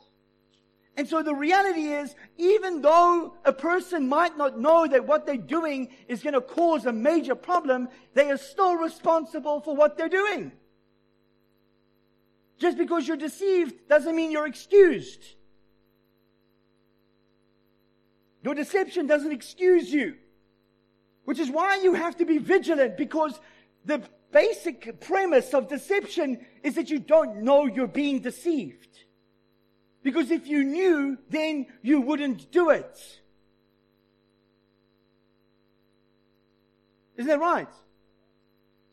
And 0.98 1.06
so 1.06 1.22
the 1.22 1.32
reality 1.32 1.92
is, 1.92 2.12
even 2.38 2.82
though 2.82 3.34
a 3.44 3.52
person 3.52 4.08
might 4.08 4.36
not 4.36 4.58
know 4.58 4.84
that 4.88 5.06
what 5.06 5.26
they're 5.26 5.36
doing 5.36 5.90
is 6.08 6.24
going 6.24 6.34
to 6.34 6.40
cause 6.40 6.86
a 6.86 6.92
major 6.92 7.36
problem, 7.36 7.88
they 8.14 8.32
are 8.32 8.36
still 8.36 8.74
responsible 8.74 9.60
for 9.60 9.76
what 9.76 9.96
they're 9.96 10.08
doing. 10.08 10.50
Just 12.58 12.76
because 12.76 13.06
you're 13.06 13.16
deceived 13.16 13.88
doesn't 13.88 14.16
mean 14.16 14.32
you're 14.32 14.48
excused. 14.48 15.22
Your 18.42 18.56
deception 18.56 19.06
doesn't 19.06 19.30
excuse 19.30 19.92
you. 19.92 20.16
Which 21.26 21.38
is 21.38 21.48
why 21.48 21.76
you 21.76 21.94
have 21.94 22.16
to 22.16 22.24
be 22.24 22.38
vigilant 22.38 22.96
because 22.96 23.38
the 23.84 24.02
basic 24.32 25.00
premise 25.00 25.54
of 25.54 25.68
deception 25.68 26.44
is 26.64 26.74
that 26.74 26.90
you 26.90 26.98
don't 26.98 27.44
know 27.44 27.66
you're 27.66 27.86
being 27.86 28.18
deceived. 28.18 28.97
Because 30.02 30.30
if 30.30 30.46
you 30.46 30.64
knew, 30.64 31.18
then 31.28 31.66
you 31.82 32.00
wouldn't 32.00 32.50
do 32.50 32.70
it. 32.70 33.20
Isn't 37.16 37.28
that 37.28 37.40
right? 37.40 37.68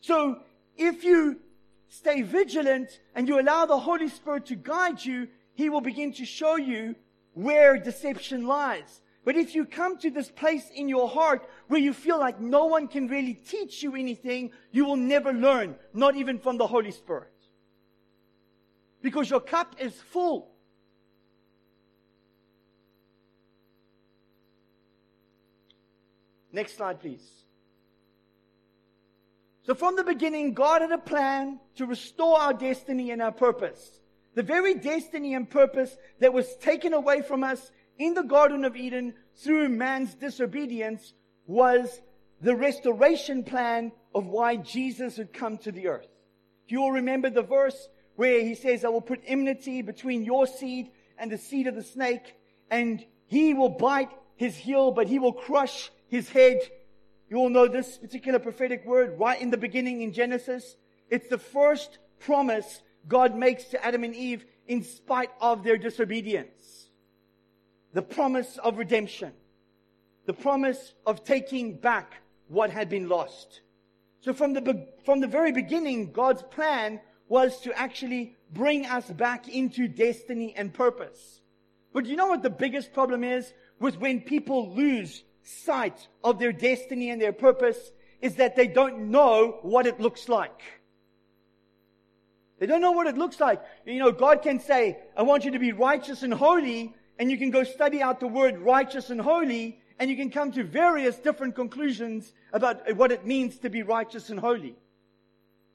So 0.00 0.40
if 0.76 1.04
you 1.04 1.40
stay 1.88 2.22
vigilant 2.22 3.00
and 3.14 3.28
you 3.28 3.40
allow 3.40 3.66
the 3.66 3.78
Holy 3.78 4.08
Spirit 4.08 4.46
to 4.46 4.56
guide 4.56 5.04
you, 5.04 5.28
He 5.54 5.70
will 5.70 5.80
begin 5.80 6.12
to 6.14 6.24
show 6.24 6.56
you 6.56 6.96
where 7.34 7.78
deception 7.78 8.46
lies. 8.46 9.00
But 9.24 9.36
if 9.36 9.54
you 9.54 9.64
come 9.64 9.98
to 9.98 10.10
this 10.10 10.30
place 10.30 10.70
in 10.74 10.88
your 10.88 11.08
heart 11.08 11.48
where 11.68 11.80
you 11.80 11.92
feel 11.92 12.18
like 12.18 12.40
no 12.40 12.66
one 12.66 12.86
can 12.86 13.08
really 13.08 13.34
teach 13.34 13.82
you 13.82 13.94
anything, 13.96 14.52
you 14.70 14.84
will 14.84 14.96
never 14.96 15.32
learn, 15.32 15.76
not 15.92 16.16
even 16.16 16.38
from 16.38 16.58
the 16.58 16.66
Holy 16.66 16.92
Spirit. 16.92 17.32
Because 19.02 19.28
your 19.28 19.40
cup 19.40 19.76
is 19.78 19.94
full. 19.94 20.55
Next 26.56 26.78
slide, 26.78 27.00
please. 27.00 27.20
So 29.66 29.74
from 29.74 29.94
the 29.94 30.04
beginning, 30.04 30.54
God 30.54 30.80
had 30.80 30.90
a 30.90 30.96
plan 30.96 31.60
to 31.74 31.84
restore 31.84 32.40
our 32.40 32.54
destiny 32.54 33.10
and 33.10 33.20
our 33.20 33.30
purpose. 33.30 34.00
The 34.34 34.42
very 34.42 34.72
destiny 34.72 35.34
and 35.34 35.50
purpose 35.50 35.94
that 36.18 36.32
was 36.32 36.56
taken 36.56 36.94
away 36.94 37.20
from 37.20 37.44
us 37.44 37.70
in 37.98 38.14
the 38.14 38.22
Garden 38.22 38.64
of 38.64 38.74
Eden 38.74 39.12
through 39.34 39.68
man's 39.68 40.14
disobedience 40.14 41.12
was 41.46 42.00
the 42.40 42.56
restoration 42.56 43.44
plan 43.44 43.92
of 44.14 44.24
why 44.24 44.56
Jesus 44.56 45.18
had 45.18 45.34
come 45.34 45.58
to 45.58 45.70
the 45.70 45.88
earth. 45.88 46.08
You 46.68 46.80
all 46.80 46.92
remember 46.92 47.28
the 47.28 47.42
verse 47.42 47.90
where 48.14 48.40
he 48.40 48.54
says, 48.54 48.82
I 48.82 48.88
will 48.88 49.02
put 49.02 49.20
enmity 49.26 49.82
between 49.82 50.24
your 50.24 50.46
seed 50.46 50.90
and 51.18 51.30
the 51.30 51.36
seed 51.36 51.66
of 51.66 51.74
the 51.74 51.82
snake, 51.82 52.34
and 52.70 53.04
he 53.26 53.52
will 53.52 53.68
bite 53.68 54.10
his 54.36 54.56
heel, 54.56 54.90
but 54.90 55.06
he 55.06 55.18
will 55.18 55.34
crush 55.34 55.90
his 56.08 56.28
head. 56.28 56.60
You 57.28 57.38
all 57.38 57.48
know 57.48 57.66
this 57.66 57.98
particular 57.98 58.38
prophetic 58.38 58.84
word 58.86 59.18
right 59.18 59.40
in 59.40 59.50
the 59.50 59.56
beginning 59.56 60.02
in 60.02 60.12
Genesis. 60.12 60.76
It's 61.10 61.28
the 61.28 61.38
first 61.38 61.98
promise 62.20 62.82
God 63.08 63.36
makes 63.36 63.64
to 63.64 63.84
Adam 63.84 64.04
and 64.04 64.14
Eve 64.14 64.44
in 64.66 64.82
spite 64.82 65.30
of 65.40 65.62
their 65.62 65.76
disobedience 65.76 66.86
the 67.96 68.02
promise 68.02 68.58
of 68.58 68.76
redemption, 68.76 69.32
the 70.26 70.34
promise 70.34 70.92
of 71.06 71.24
taking 71.24 71.78
back 71.78 72.12
what 72.48 72.68
had 72.68 72.90
been 72.90 73.08
lost. 73.08 73.62
So 74.20 74.34
from 74.34 74.52
the, 74.52 74.86
from 75.06 75.20
the 75.20 75.26
very 75.26 75.50
beginning, 75.50 76.12
God's 76.12 76.42
plan 76.42 77.00
was 77.28 77.58
to 77.62 77.72
actually 77.72 78.36
bring 78.52 78.84
us 78.84 79.08
back 79.10 79.48
into 79.48 79.88
destiny 79.88 80.52
and 80.54 80.74
purpose. 80.74 81.40
But 81.94 82.04
you 82.04 82.16
know 82.16 82.26
what 82.26 82.42
the 82.42 82.50
biggest 82.50 82.92
problem 82.92 83.24
is 83.24 83.50
with 83.80 83.96
when 83.96 84.20
people 84.20 84.74
lose 84.74 85.24
sight 85.46 86.08
of 86.24 86.38
their 86.38 86.52
destiny 86.52 87.10
and 87.10 87.22
their 87.22 87.32
purpose 87.32 87.92
is 88.20 88.34
that 88.36 88.56
they 88.56 88.66
don't 88.66 89.10
know 89.10 89.58
what 89.62 89.86
it 89.86 90.00
looks 90.00 90.28
like. 90.28 90.60
They 92.58 92.66
don't 92.66 92.80
know 92.80 92.92
what 92.92 93.06
it 93.06 93.16
looks 93.16 93.38
like. 93.38 93.62
You 93.84 93.98
know, 93.98 94.10
God 94.10 94.42
can 94.42 94.58
say, 94.58 94.98
I 95.16 95.22
want 95.22 95.44
you 95.44 95.52
to 95.52 95.58
be 95.58 95.72
righteous 95.72 96.22
and 96.22 96.32
holy, 96.32 96.94
and 97.18 97.30
you 97.30 97.38
can 97.38 97.50
go 97.50 97.62
study 97.62 98.02
out 98.02 98.18
the 98.18 98.26
word 98.26 98.58
righteous 98.58 99.10
and 99.10 99.20
holy, 99.20 99.78
and 99.98 100.10
you 100.10 100.16
can 100.16 100.30
come 100.30 100.50
to 100.52 100.64
various 100.64 101.16
different 101.16 101.54
conclusions 101.54 102.32
about 102.52 102.96
what 102.96 103.12
it 103.12 103.26
means 103.26 103.58
to 103.58 103.70
be 103.70 103.82
righteous 103.82 104.30
and 104.30 104.40
holy. 104.40 104.74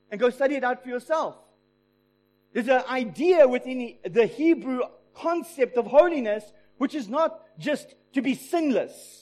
And 0.10 0.20
go 0.20 0.30
study 0.30 0.56
it 0.56 0.64
out 0.64 0.84
for 0.84 0.90
yourself. 0.90 1.36
There's 2.52 2.68
an 2.68 2.84
idea 2.90 3.48
within 3.48 3.96
the 4.04 4.26
Hebrew 4.26 4.82
concept 5.14 5.78
of 5.78 5.86
holiness, 5.86 6.44
which 6.78 6.96
is 6.96 7.08
not 7.08 7.40
just 7.58 7.96
to 8.14 8.22
be 8.22 8.36
sinless. 8.36 9.21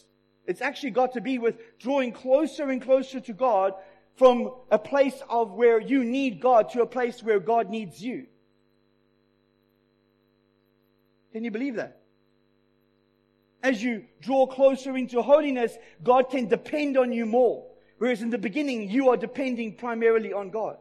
It's 0.49 0.61
actually 0.61 0.89
got 0.89 1.13
to 1.13 1.21
be 1.21 1.37
with 1.37 1.59
drawing 1.77 2.11
closer 2.11 2.71
and 2.71 2.81
closer 2.81 3.19
to 3.19 3.33
God 3.33 3.73
from 4.15 4.51
a 4.71 4.79
place 4.79 5.21
of 5.29 5.51
where 5.51 5.79
you 5.79 6.03
need 6.03 6.41
God 6.41 6.71
to 6.71 6.81
a 6.81 6.87
place 6.87 7.21
where 7.21 7.39
God 7.39 7.69
needs 7.69 8.01
you. 8.01 8.25
Can 11.33 11.43
you 11.43 11.51
believe 11.51 11.75
that? 11.75 11.99
As 13.61 13.83
you 13.83 14.05
draw 14.21 14.47
closer 14.47 14.97
into 14.97 15.21
holiness, 15.21 15.77
God 16.03 16.31
can 16.31 16.47
depend 16.47 16.97
on 16.97 17.11
you 17.11 17.27
more. 17.27 17.67
Whereas 17.99 18.23
in 18.23 18.31
the 18.31 18.39
beginning, 18.39 18.89
you 18.89 19.09
are 19.09 19.17
depending 19.17 19.75
primarily 19.75 20.33
on 20.33 20.49
God. 20.49 20.77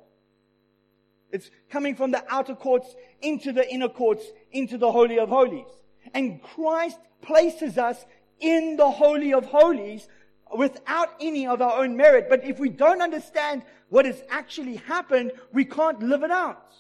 It's 1.31 1.51
coming 1.69 1.95
from 1.95 2.11
the 2.11 2.25
outer 2.31 2.55
courts 2.55 2.95
into 3.21 3.53
the 3.53 3.71
inner 3.71 3.91
courts, 3.91 4.25
into 4.51 4.79
the 4.79 4.91
Holy 4.91 5.19
of 5.19 5.29
Holies. 5.29 5.69
And 6.15 6.43
Christ 6.43 6.99
places 7.21 7.77
us 7.77 8.03
in 8.41 8.77
the 8.77 8.91
Holy 8.91 9.33
of 9.33 9.47
Holies 9.47 10.09
without 10.57 11.11
any 11.21 11.47
of 11.47 11.61
our 11.61 11.83
own 11.83 11.97
merit. 11.97 12.27
But 12.29 12.45
if 12.45 12.59
we 12.59 12.69
don't 12.69 13.03
understand 13.03 13.63
what 13.89 14.07
has 14.07 14.23
actually 14.31 14.77
happened, 14.77 15.33
we 15.53 15.65
can't 15.65 16.03
live 16.03 16.23
it 16.23 16.31
out. 16.31 16.75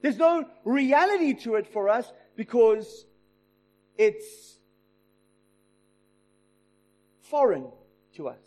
There's 0.00 0.18
no 0.18 0.44
reality 0.64 1.34
to 1.34 1.56
it 1.56 1.66
for 1.66 1.88
us 1.88 2.12
because 2.36 3.04
it's 3.96 4.58
foreign 7.22 7.66
to 8.14 8.28
us. 8.28 8.38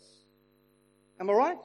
Am 1.20 1.28
I 1.28 1.32
right? 1.34 1.58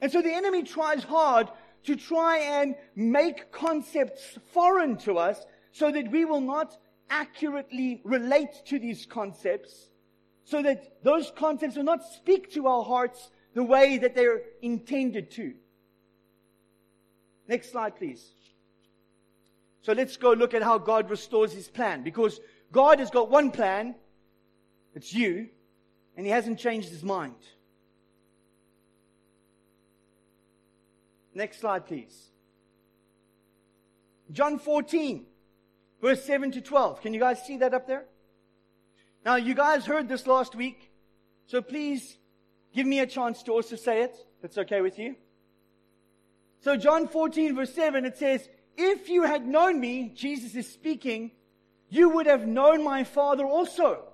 And 0.00 0.10
so 0.10 0.20
the 0.20 0.34
enemy 0.34 0.64
tries 0.64 1.04
hard 1.04 1.48
to 1.84 1.96
try 1.96 2.38
and 2.38 2.74
make 2.94 3.52
concepts 3.52 4.38
foreign 4.52 4.96
to 4.98 5.18
us 5.18 5.44
so 5.70 5.90
that 5.90 6.10
we 6.10 6.24
will 6.24 6.40
not 6.40 6.76
accurately 7.12 8.00
relate 8.04 8.64
to 8.64 8.78
these 8.78 9.04
concepts, 9.06 9.90
so 10.44 10.62
that 10.62 11.04
those 11.04 11.30
concepts 11.36 11.76
will 11.76 11.84
not 11.84 12.02
speak 12.02 12.50
to 12.54 12.66
our 12.66 12.82
hearts 12.82 13.30
the 13.54 13.62
way 13.62 13.98
that 13.98 14.14
they're 14.14 14.40
intended 14.62 15.30
to. 15.30 15.52
Next 17.46 17.70
slide, 17.70 17.96
please. 17.96 18.24
So 19.82 19.92
let's 19.92 20.16
go 20.16 20.32
look 20.32 20.54
at 20.54 20.62
how 20.62 20.78
God 20.78 21.10
restores 21.10 21.52
his 21.52 21.68
plan. 21.68 22.02
Because 22.02 22.40
God 22.72 22.98
has 22.98 23.10
got 23.10 23.30
one 23.30 23.50
plan, 23.50 23.94
it's 24.94 25.12
you, 25.12 25.48
and 26.16 26.24
he 26.24 26.32
hasn't 26.32 26.58
changed 26.58 26.88
his 26.88 27.02
mind. 27.02 27.34
Next 31.34 31.60
slide, 31.60 31.86
please. 31.86 32.30
John 34.30 34.58
14, 34.58 35.26
verse 36.02 36.22
7 36.24 36.50
to 36.50 36.60
12. 36.60 37.00
Can 37.00 37.14
you 37.14 37.20
guys 37.20 37.42
see 37.46 37.56
that 37.58 37.72
up 37.72 37.86
there? 37.86 38.04
Now, 39.24 39.36
you 39.36 39.54
guys 39.54 39.86
heard 39.86 40.08
this 40.08 40.26
last 40.26 40.54
week, 40.54 40.90
so 41.46 41.62
please 41.62 42.18
give 42.74 42.86
me 42.86 42.98
a 42.98 43.06
chance 43.06 43.42
to 43.44 43.52
also 43.52 43.76
say 43.76 44.02
it. 44.02 44.16
It's 44.42 44.58
okay 44.58 44.80
with 44.80 44.98
you. 44.98 45.14
So, 46.60 46.76
John 46.76 47.06
14, 47.06 47.54
verse 47.54 47.72
7, 47.72 48.04
it 48.04 48.18
says, 48.18 48.48
If 48.76 49.08
you 49.08 49.22
had 49.22 49.46
known 49.46 49.80
me, 49.80 50.12
Jesus 50.14 50.54
is 50.56 50.70
speaking, 50.70 51.30
you 51.88 52.08
would 52.08 52.26
have 52.26 52.46
known 52.46 52.82
my 52.82 53.04
Father 53.04 53.44
also. 53.44 54.04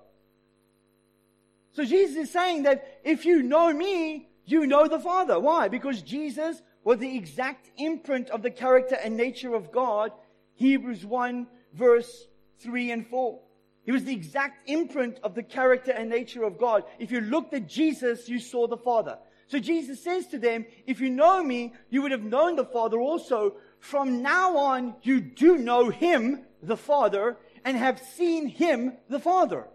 So, 1.71 1.83
Jesus 1.85 2.17
is 2.17 2.31
saying 2.31 2.63
that 2.63 2.99
if 3.03 3.25
you 3.25 3.41
know 3.41 3.73
me, 3.73 4.29
you 4.45 4.67
know 4.67 4.87
the 4.87 4.99
Father. 4.99 5.39
Why? 5.39 5.67
Because 5.67 6.01
Jesus 6.03 6.61
was 6.83 6.99
the 6.99 7.17
exact 7.17 7.69
imprint 7.77 8.29
of 8.29 8.43
the 8.43 8.51
character 8.51 8.95
and 8.95 9.17
nature 9.17 9.55
of 9.55 9.71
God. 9.71 10.11
Hebrews 10.55 11.05
1 11.05 11.47
verse 11.73 12.27
3 12.59 12.91
and 12.91 13.07
4. 13.07 13.39
He 13.83 13.91
was 13.91 14.03
the 14.03 14.13
exact 14.13 14.69
imprint 14.69 15.19
of 15.23 15.35
the 15.35 15.43
character 15.43 15.91
and 15.91 16.09
nature 16.09 16.43
of 16.43 16.59
God. 16.59 16.83
If 16.99 17.11
you 17.11 17.21
looked 17.21 17.53
at 17.53 17.67
Jesus, 17.67 18.29
you 18.29 18.39
saw 18.39 18.67
the 18.67 18.77
Father. 18.77 19.17
So 19.47 19.57
Jesus 19.57 20.03
says 20.03 20.27
to 20.27 20.37
them, 20.37 20.65
if 20.85 21.01
you 21.01 21.09
know 21.09 21.43
me, 21.43 21.73
you 21.89 22.03
would 22.03 22.11
have 22.11 22.23
known 22.23 22.55
the 22.55 22.65
Father 22.65 22.99
also. 22.99 23.55
From 23.79 24.21
now 24.21 24.57
on, 24.57 24.95
you 25.01 25.19
do 25.19 25.57
know 25.57 25.89
him, 25.89 26.45
the 26.61 26.77
Father, 26.77 27.37
and 27.65 27.75
have 27.75 27.99
seen 27.99 28.47
him, 28.47 28.93
the 29.09 29.19
Father. 29.19 29.67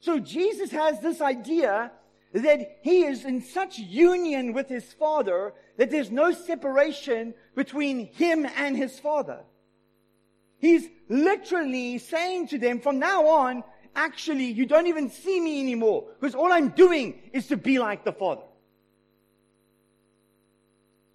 So 0.00 0.18
Jesus 0.18 0.70
has 0.72 1.00
this 1.00 1.20
idea 1.20 1.92
that 2.32 2.78
he 2.82 3.04
is 3.04 3.24
in 3.24 3.40
such 3.40 3.78
union 3.78 4.52
with 4.52 4.68
his 4.68 4.92
father 4.92 5.54
that 5.76 5.90
there's 5.90 6.10
no 6.10 6.32
separation 6.32 7.34
between 7.54 8.06
him 8.06 8.46
and 8.56 8.76
his 8.76 8.98
father. 8.98 9.40
He's 10.62 10.88
literally 11.08 11.98
saying 11.98 12.46
to 12.48 12.58
them 12.58 12.78
from 12.78 13.00
now 13.00 13.26
on, 13.26 13.64
actually, 13.96 14.44
you 14.44 14.64
don't 14.64 14.86
even 14.86 15.10
see 15.10 15.40
me 15.40 15.60
anymore 15.60 16.04
because 16.20 16.36
all 16.36 16.52
I'm 16.52 16.68
doing 16.68 17.20
is 17.32 17.48
to 17.48 17.56
be 17.56 17.80
like 17.80 18.04
the 18.04 18.12
father. 18.12 18.44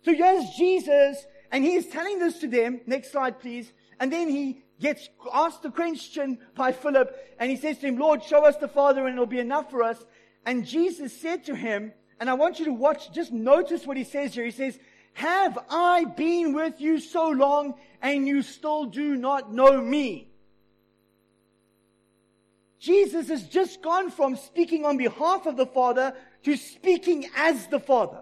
So 0.03 0.13
here's 0.13 0.49
Jesus 0.49 1.25
and 1.49 1.63
he's 1.63 1.87
telling 1.87 2.19
this 2.19 2.39
to 2.39 2.47
them. 2.49 2.81
Next 2.85 3.13
slide, 3.13 3.39
please. 3.39 3.71
And 4.01 4.11
then 4.11 4.27
he 4.27 4.65
gets 4.81 5.07
asked 5.33 5.63
the 5.63 5.71
question 5.71 6.39
by 6.53 6.73
Philip 6.73 7.15
and 7.39 7.49
he 7.49 7.55
says 7.55 7.77
to 7.77 7.87
him, 7.87 7.97
Lord, 7.97 8.21
show 8.21 8.45
us 8.45 8.57
the 8.57 8.67
Father 8.67 9.07
and 9.07 9.13
it'll 9.13 9.27
be 9.27 9.39
enough 9.39 9.71
for 9.71 9.81
us. 9.81 10.03
And 10.45 10.65
Jesus 10.65 11.17
said 11.17 11.45
to 11.45 11.55
him, 11.55 11.93
and 12.19 12.29
I 12.29 12.33
want 12.33 12.59
you 12.59 12.65
to 12.65 12.73
watch, 12.73 13.13
just 13.13 13.31
notice 13.31 13.87
what 13.87 13.95
he 13.95 14.03
says 14.03 14.33
here. 14.33 14.43
He 14.43 14.51
says, 14.51 14.77
have 15.17 15.57
I 15.71 16.05
been 16.05 16.53
with 16.53 16.79
you 16.79 16.99
so 16.99 17.29
long 17.29 17.73
and 18.03 18.27
you 18.27 18.43
still 18.43 18.85
do 18.85 19.15
not 19.15 19.51
know 19.51 19.81
me? 19.81 20.27
Jesus 22.79 23.29
has 23.29 23.41
just 23.47 23.81
gone 23.81 24.11
from 24.11 24.35
speaking 24.35 24.85
on 24.85 24.95
behalf 24.95 25.47
of 25.47 25.57
the 25.57 25.65
Father 25.65 26.13
to 26.43 26.55
speaking 26.55 27.25
as 27.35 27.65
the 27.65 27.79
Father. 27.79 28.21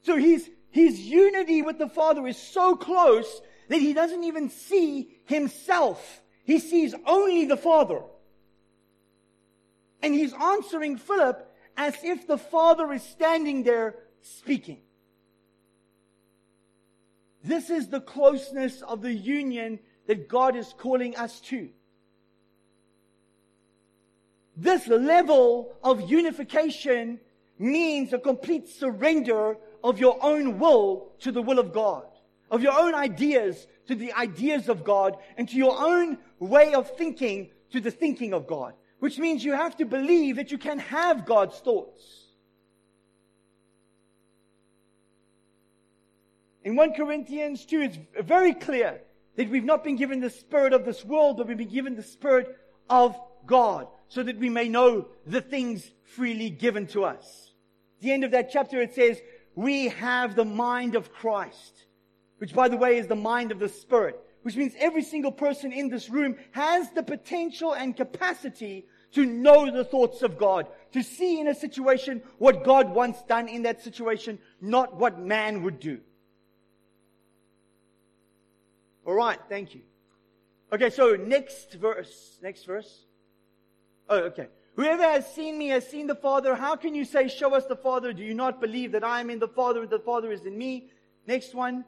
So 0.00 0.16
his, 0.16 0.48
his 0.70 0.98
unity 0.98 1.60
with 1.60 1.76
the 1.76 1.90
Father 1.90 2.26
is 2.26 2.38
so 2.38 2.74
close 2.74 3.42
that 3.68 3.82
he 3.82 3.92
doesn't 3.92 4.24
even 4.24 4.48
see 4.48 5.18
himself. 5.26 6.22
He 6.44 6.58
sees 6.58 6.94
only 7.04 7.44
the 7.44 7.58
Father. 7.58 8.00
And 10.00 10.14
he's 10.14 10.32
answering 10.32 10.96
Philip 10.96 11.48
as 11.80 11.96
if 12.04 12.26
the 12.26 12.36
Father 12.36 12.92
is 12.92 13.02
standing 13.02 13.62
there 13.62 13.94
speaking. 14.20 14.82
This 17.42 17.70
is 17.70 17.88
the 17.88 18.02
closeness 18.02 18.82
of 18.82 19.00
the 19.00 19.14
union 19.14 19.78
that 20.06 20.28
God 20.28 20.56
is 20.56 20.74
calling 20.76 21.16
us 21.16 21.40
to. 21.48 21.70
This 24.58 24.88
level 24.88 25.72
of 25.82 26.10
unification 26.10 27.18
means 27.58 28.12
a 28.12 28.18
complete 28.18 28.68
surrender 28.68 29.56
of 29.82 29.98
your 29.98 30.18
own 30.22 30.58
will 30.58 31.12
to 31.20 31.32
the 31.32 31.40
will 31.40 31.58
of 31.58 31.72
God, 31.72 32.04
of 32.50 32.62
your 32.62 32.78
own 32.78 32.94
ideas 32.94 33.66
to 33.86 33.94
the 33.94 34.12
ideas 34.12 34.68
of 34.68 34.84
God, 34.84 35.16
and 35.38 35.48
to 35.48 35.56
your 35.56 35.80
own 35.80 36.18
way 36.40 36.74
of 36.74 36.94
thinking 36.98 37.48
to 37.70 37.80
the 37.80 37.90
thinking 37.90 38.34
of 38.34 38.46
God 38.46 38.74
which 39.00 39.18
means 39.18 39.44
you 39.44 39.52
have 39.52 39.76
to 39.78 39.84
believe 39.84 40.36
that 40.36 40.52
you 40.52 40.58
can 40.58 40.78
have 40.78 41.26
God's 41.26 41.58
thoughts. 41.58 42.02
In 46.62 46.76
1 46.76 46.92
Corinthians 46.92 47.64
2, 47.64 47.80
it's 47.80 47.98
very 48.20 48.52
clear 48.52 49.00
that 49.36 49.48
we've 49.48 49.64
not 49.64 49.82
been 49.82 49.96
given 49.96 50.20
the 50.20 50.30
spirit 50.30 50.74
of 50.74 50.84
this 50.84 51.04
world, 51.04 51.38
but 51.38 51.48
we've 51.48 51.56
been 51.56 51.68
given 51.68 51.96
the 51.96 52.02
spirit 52.02 52.56
of 52.90 53.18
God, 53.46 53.88
so 54.08 54.22
that 54.22 54.38
we 54.38 54.50
may 54.50 54.68
know 54.68 55.08
the 55.26 55.40
things 55.40 55.90
freely 56.04 56.50
given 56.50 56.86
to 56.88 57.04
us. 57.04 57.52
At 57.98 58.02
the 58.02 58.12
end 58.12 58.24
of 58.24 58.32
that 58.32 58.50
chapter, 58.52 58.82
it 58.82 58.94
says, 58.94 59.18
we 59.54 59.88
have 59.88 60.36
the 60.36 60.44
mind 60.44 60.94
of 60.94 61.12
Christ, 61.12 61.84
which 62.38 62.54
by 62.54 62.68
the 62.68 62.76
way 62.76 62.98
is 62.98 63.06
the 63.06 63.16
mind 63.16 63.50
of 63.50 63.58
the 63.58 63.68
Spirit 63.68 64.20
which 64.42 64.56
means 64.56 64.72
every 64.78 65.02
single 65.02 65.32
person 65.32 65.72
in 65.72 65.88
this 65.88 66.08
room 66.08 66.36
has 66.52 66.90
the 66.90 67.02
potential 67.02 67.72
and 67.72 67.96
capacity 67.96 68.86
to 69.12 69.26
know 69.26 69.70
the 69.70 69.84
thoughts 69.84 70.22
of 70.22 70.38
God, 70.38 70.66
to 70.92 71.02
see 71.02 71.40
in 71.40 71.48
a 71.48 71.54
situation 71.54 72.22
what 72.38 72.64
God 72.64 72.90
wants 72.90 73.22
done 73.22 73.48
in 73.48 73.62
that 73.62 73.82
situation, 73.82 74.38
not 74.60 74.96
what 74.96 75.18
man 75.18 75.62
would 75.62 75.80
do. 75.80 76.00
All 79.04 79.14
right, 79.14 79.38
thank 79.48 79.74
you. 79.74 79.80
Okay, 80.72 80.90
so 80.90 81.16
next 81.16 81.74
verse. 81.74 82.38
Next 82.42 82.64
verse. 82.64 83.04
Oh, 84.08 84.18
okay. 84.18 84.46
Whoever 84.76 85.02
has 85.02 85.32
seen 85.34 85.58
me 85.58 85.68
has 85.68 85.88
seen 85.88 86.06
the 86.06 86.14
Father. 86.14 86.54
How 86.54 86.76
can 86.76 86.94
you 86.94 87.04
say, 87.04 87.28
Show 87.28 87.54
us 87.54 87.66
the 87.66 87.76
Father? 87.76 88.12
Do 88.12 88.22
you 88.22 88.34
not 88.34 88.60
believe 88.60 88.92
that 88.92 89.02
I 89.02 89.20
am 89.20 89.30
in 89.30 89.40
the 89.40 89.48
Father 89.48 89.82
and 89.82 89.90
the 89.90 89.98
Father 89.98 90.30
is 90.30 90.46
in 90.46 90.56
me? 90.56 90.90
Next 91.26 91.54
one. 91.54 91.84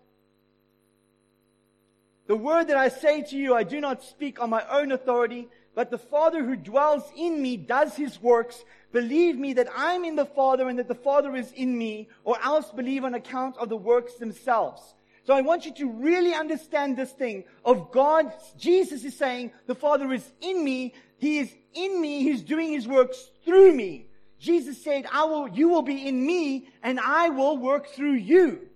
The 2.27 2.37
word 2.37 2.69
that 2.69 2.77
I 2.77 2.89
say 2.89 3.23
to 3.23 3.37
you, 3.37 3.55
I 3.55 3.65
do 3.65 3.81
not 3.81 4.05
speak 4.05 4.41
on 4.41 4.51
my 4.51 4.65
own 4.71 4.93
authority, 4.93 5.49
but 5.75 5.91
the 5.91 5.99
Father 5.99 6.45
who 6.45 6.55
dwells 6.55 7.03
in 7.17 7.43
me 7.43 7.57
does 7.57 7.97
his 7.97 8.23
works. 8.23 8.65
Believe 8.93 9.37
me 9.37 9.55
that 9.55 9.69
I'm 9.75 10.05
in 10.05 10.17
the 10.17 10.27
Father 10.27 10.69
and 10.69 10.79
that 10.79 10.89
the 10.89 10.95
Father 10.95 11.35
is 11.35 11.51
in 11.53 11.77
me, 11.77 12.09
or 12.25 12.41
else 12.43 12.71
believe 12.71 13.05
on 13.05 13.15
account 13.15 13.57
of 13.57 13.69
the 13.69 13.77
works 13.77 14.15
themselves. 14.15 14.95
So 15.25 15.35
I 15.35 15.41
want 15.41 15.67
you 15.67 15.75
to 15.75 15.89
really 15.89 16.35
understand 16.35 16.97
this 16.97 17.13
thing 17.13 17.45
of 17.65 17.93
God. 17.93 18.33
Jesus 18.59 19.05
is 19.05 19.17
saying 19.17 19.53
the 19.67 19.75
Father 19.75 20.13
is 20.13 20.29
in 20.41 20.65
me. 20.65 20.95
He 21.19 21.39
is 21.39 21.55
in 21.75 22.01
me. 22.01 22.23
He's 22.23 22.43
doing 22.43 22.73
his 22.73 22.89
works 22.89 23.31
through 23.45 23.73
me. 23.75 24.07
Jesus 24.39 24.83
said, 24.83 25.07
I 25.13 25.25
will, 25.25 25.49
you 25.49 25.69
will 25.69 25.83
be 25.83 26.09
in 26.09 26.27
me 26.27 26.69
and 26.83 26.99
I 26.99 27.29
will 27.29 27.57
work 27.57 27.89
through 27.89 28.15
you. 28.15 28.69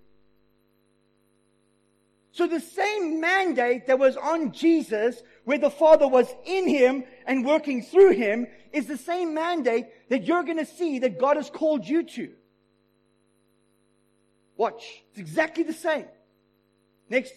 So 2.37 2.45
the 2.45 2.59
same 2.59 3.19
mandate 3.19 3.87
that 3.87 3.97
was 3.97 4.15
on 4.15 4.51
Jesus, 4.51 5.23
where 5.43 5.57
the 5.57 5.71
Father 5.71 6.07
was 6.07 6.27
in 6.45 6.67
him 6.67 7.03
and 7.25 7.43
working 7.43 7.81
through 7.81 8.11
him, 8.11 8.45
is 8.71 8.85
the 8.85 8.95
same 8.95 9.33
mandate 9.33 9.87
that 10.09 10.25
you're 10.25 10.43
going 10.43 10.59
to 10.59 10.65
see 10.65 10.99
that 10.99 11.19
God 11.19 11.37
has 11.37 11.49
called 11.49 11.87
you 11.87 12.03
to. 12.03 12.29
Watch. 14.55 15.01
It's 15.09 15.17
exactly 15.17 15.63
the 15.63 15.73
same. 15.73 16.05
Next, 17.09 17.33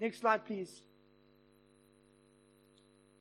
next 0.00 0.18
slide, 0.18 0.44
please. 0.44 0.82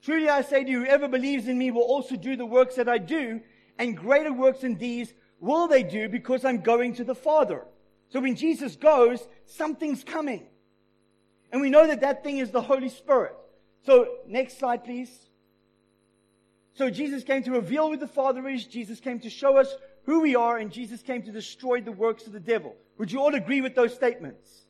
Truly 0.01 0.29
I 0.29 0.41
say 0.41 0.63
to 0.63 0.71
you, 0.71 0.85
whoever 0.85 1.07
believes 1.07 1.47
in 1.47 1.59
me 1.59 1.69
will 1.69 1.83
also 1.83 2.15
do 2.15 2.37
the 2.37 2.45
works 2.47 2.73
that 2.73 2.89
I 2.89 2.97
do, 2.97 3.39
and 3.77 3.95
greater 3.95 4.33
works 4.33 4.61
than 4.61 4.79
these 4.79 5.13
will 5.39 5.67
they 5.67 5.83
do 5.83 6.09
because 6.09 6.43
I'm 6.43 6.61
going 6.61 6.95
to 6.95 7.03
the 7.03 7.13
Father. 7.13 7.67
So 8.11 8.19
when 8.19 8.35
Jesus 8.35 8.75
goes, 8.75 9.27
something's 9.45 10.03
coming. 10.03 10.47
And 11.51 11.61
we 11.61 11.69
know 11.69 11.87
that 11.87 12.01
that 12.01 12.23
thing 12.23 12.37
is 12.37 12.51
the 12.51 12.61
Holy 12.61 12.89
Spirit. 12.89 13.35
So, 13.85 14.07
next 14.27 14.59
slide, 14.59 14.83
please. 14.83 15.11
So, 16.73 16.89
Jesus 16.89 17.23
came 17.23 17.43
to 17.43 17.51
reveal 17.51 17.89
who 17.89 17.97
the 17.97 18.07
Father 18.07 18.47
is. 18.47 18.65
Jesus 18.65 18.99
came 18.99 19.19
to 19.21 19.29
show 19.29 19.57
us 19.57 19.73
who 20.03 20.21
we 20.21 20.35
are, 20.35 20.57
and 20.57 20.71
Jesus 20.71 21.01
came 21.01 21.23
to 21.23 21.31
destroy 21.31 21.81
the 21.81 21.91
works 21.91 22.27
of 22.27 22.33
the 22.33 22.39
devil. 22.39 22.75
Would 22.97 23.11
you 23.11 23.21
all 23.21 23.35
agree 23.35 23.61
with 23.61 23.75
those 23.75 23.93
statements? 23.93 24.65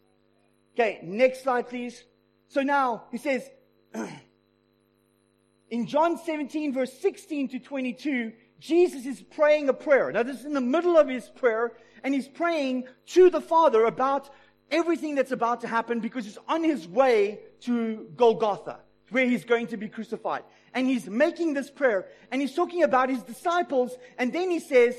Okay, 0.73 0.99
next 1.03 1.43
slide, 1.43 1.67
please. 1.67 2.03
So 2.47 2.61
now, 2.61 3.03
he 3.11 3.17
says, 3.17 3.49
in 5.69 5.85
John 5.85 6.17
17, 6.17 6.73
verse 6.73 6.93
16 6.93 7.49
to 7.49 7.59
22, 7.59 8.31
Jesus 8.59 9.05
is 9.05 9.21
praying 9.21 9.69
a 9.69 9.73
prayer. 9.73 10.11
Now, 10.11 10.23
this 10.23 10.39
is 10.39 10.45
in 10.45 10.53
the 10.53 10.61
middle 10.61 10.97
of 10.97 11.07
his 11.07 11.29
prayer, 11.29 11.73
and 12.03 12.13
he's 12.13 12.27
praying 12.27 12.85
to 13.07 13.29
the 13.29 13.41
Father 13.41 13.85
about 13.85 14.29
everything 14.71 15.15
that's 15.15 15.31
about 15.31 15.61
to 15.61 15.67
happen 15.67 15.99
because 15.99 16.25
he's 16.25 16.37
on 16.47 16.63
his 16.63 16.87
way 16.87 17.39
to 17.61 18.07
Golgotha, 18.15 18.79
where 19.09 19.25
he's 19.25 19.45
going 19.45 19.67
to 19.67 19.77
be 19.77 19.87
crucified. 19.87 20.43
And 20.73 20.87
he's 20.87 21.07
making 21.09 21.53
this 21.53 21.69
prayer 21.69 22.07
and 22.31 22.41
he's 22.41 22.53
talking 22.53 22.83
about 22.83 23.09
his 23.09 23.23
disciples. 23.23 23.97
And 24.17 24.31
then 24.31 24.51
he 24.51 24.59
says, 24.59 24.95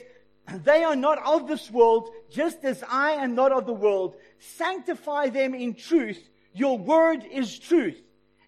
they 0.64 0.83
are 0.83 0.96
not 0.96 1.18
of 1.24 1.46
this 1.46 1.70
world, 1.70 2.11
just 2.30 2.64
as 2.64 2.83
I 2.88 3.12
am 3.12 3.35
not 3.35 3.52
of 3.52 3.66
the 3.66 3.72
world. 3.72 4.16
Sanctify 4.38 5.28
them 5.28 5.54
in 5.54 5.74
truth. 5.74 6.28
Your 6.52 6.76
word 6.76 7.24
is 7.30 7.59
truth. 7.59 8.00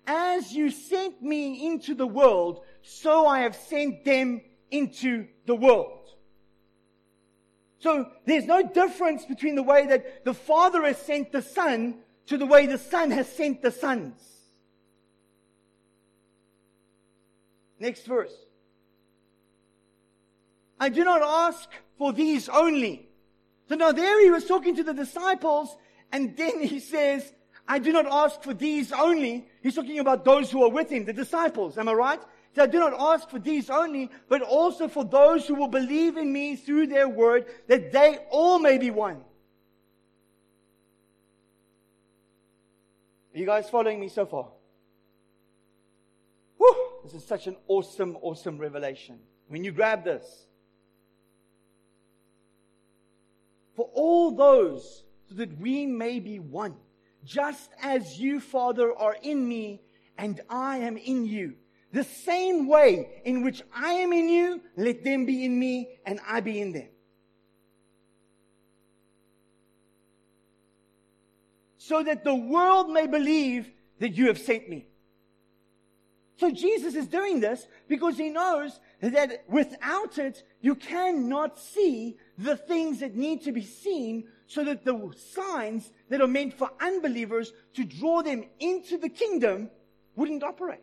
As 0.07 0.53
you 0.53 0.71
sent 0.71 1.23
me 1.23 1.67
into 1.67 1.95
the 1.95 2.07
world, 2.07 2.65
so 2.83 3.27
I 3.27 3.41
have 3.41 3.55
sent 3.55 4.05
them 4.05 4.41
into 4.71 5.29
the 5.47 5.55
world. 5.55 6.02
So 7.83 8.07
there's 8.27 8.45
no 8.45 8.63
difference 8.63 9.25
between 9.25 9.57
the 9.57 9.63
way 9.63 9.89
that 9.89 10.25
the 10.25 10.33
Father 10.33 10.85
has 10.85 10.99
sent 10.99 11.33
the 11.33 11.43
Son 11.43 11.97
to 12.27 12.39
the 12.39 12.47
way 12.47 12.67
the 12.67 12.79
Son 12.79 13.11
has 13.11 13.27
sent 13.29 13.61
the 13.61 13.73
sons. 13.73 14.15
Next 17.81 18.07
verse. 18.07 18.33
I 20.79 20.91
do 20.91 21.03
not 21.03 21.23
ask 21.23 21.69
for 21.99 22.13
these 22.13 22.49
only. 22.49 23.09
So 23.69 23.75
now 23.75 23.91
there 23.91 24.23
he 24.23 24.31
was 24.31 24.45
talking 24.45 24.77
to 24.77 24.85
the 24.85 24.95
disciples 24.95 25.77
and 26.13 26.37
then 26.37 26.63
he 26.63 26.79
says, 26.79 27.33
I 27.67 27.81
do 27.81 27.93
not 27.93 28.07
ask 28.07 28.43
for 28.43 28.55
these 28.55 28.93
only. 28.93 29.49
He's 29.61 29.75
talking 29.75 29.99
about 29.99 30.25
those 30.25 30.53
who 30.53 30.63
are 30.63 30.71
with 30.71 30.91
him, 30.91 31.05
the 31.05 31.13
disciples. 31.13 31.77
Am 31.79 31.89
I 31.89 31.95
right? 31.95 32.21
So 32.55 32.63
I 32.63 32.67
do 32.67 32.79
not 32.79 32.93
ask 32.99 33.31
for 33.31 33.39
these 33.39 33.71
only, 33.71 34.11
but 34.29 34.43
also 34.43 34.87
for 34.87 35.05
those 35.05 35.47
who 35.47 35.55
will 35.55 35.69
believe 35.69 36.19
in 36.19 36.33
me 36.33 36.57
through 36.57 36.89
their 36.89 37.09
word, 37.09 37.47
that 37.67 37.93
they 37.93 38.19
all 38.31 38.59
may 38.59 38.77
be 38.77 38.91
one. 38.91 39.23
Are 43.35 43.39
you 43.39 43.47
guys 43.47 43.71
following 43.71 43.99
me 43.99 44.09
so 44.09 44.27
far? 44.27 44.49
Whew, 46.59 46.89
this 47.03 47.15
is 47.15 47.25
such 47.25 47.47
an 47.47 47.57
awesome, 47.69 48.19
awesome 48.21 48.59
revelation. 48.59 49.19
When 49.49 49.65
you 49.65 49.73
grab 49.73 50.05
this, 50.05 50.47
for 53.75 53.89
all 53.95 54.31
those 54.31 55.05
so 55.31 55.37
that 55.37 55.59
we 55.59 55.87
may 55.87 56.21
be 56.21 56.39
one, 56.39 56.75
just 57.25 57.71
as 57.81 58.19
you, 58.19 58.41
Father, 58.41 58.93
are 58.93 59.17
in 59.23 59.49
me 59.49 59.81
and 60.19 60.43
I 60.51 60.79
am 60.79 60.99
in 60.99 61.25
you. 61.25 61.55
The 61.93 62.05
same 62.05 62.69
way 62.69 63.21
in 63.25 63.43
which 63.45 63.63
I 63.75 63.93
am 63.93 64.13
in 64.13 64.29
you, 64.29 64.63
let 64.77 65.05
them 65.05 65.27
be 65.27 65.45
in 65.45 65.59
me 65.59 65.99
and 66.07 66.21
I 66.27 66.41
be 66.41 66.61
in 66.61 66.73
them. 66.73 66.89
So 71.77 72.03
that 72.03 72.25
the 72.25 72.35
world 72.35 72.89
may 72.89 73.07
believe 73.07 73.71
that 73.99 74.17
you 74.17 74.29
have 74.29 74.39
sent 74.39 74.71
me. 74.71 74.87
So 76.39 76.51
Jesus 76.51 76.95
is 76.95 77.07
doing 77.07 77.41
this 77.41 77.69
because 77.89 78.17
he 78.17 78.31
knows 78.31 78.81
that 79.01 79.45
without 79.49 80.19
it, 80.19 80.43
you 80.61 80.75
cannot 80.75 81.59
see 81.59 82.17
the 82.39 82.57
things 82.57 83.01
that 83.01 83.15
need 83.15 83.43
to 83.43 83.53
be 83.53 83.63
seen 83.63 84.25
so 84.47 84.65
that 84.65 84.85
the 84.85 85.13
signs 85.35 85.93
that 86.09 86.21
are 86.21 86.27
meant 86.27 86.55
for 86.55 86.71
unbelievers 86.81 87.53
to 87.75 87.85
draw 87.85 88.23
them 88.23 88.45
into 88.59 88.97
the 88.97 89.09
kingdom 89.09 89.71
wouldn't 90.17 90.43
operate. 90.43 90.81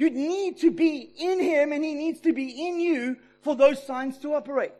You'd 0.00 0.14
need 0.14 0.56
to 0.60 0.70
be 0.70 1.12
in 1.18 1.38
him 1.40 1.72
and 1.72 1.84
he 1.84 1.92
needs 1.92 2.20
to 2.20 2.32
be 2.32 2.66
in 2.66 2.80
you 2.80 3.18
for 3.42 3.54
those 3.54 3.86
signs 3.86 4.16
to 4.20 4.32
operate. 4.32 4.72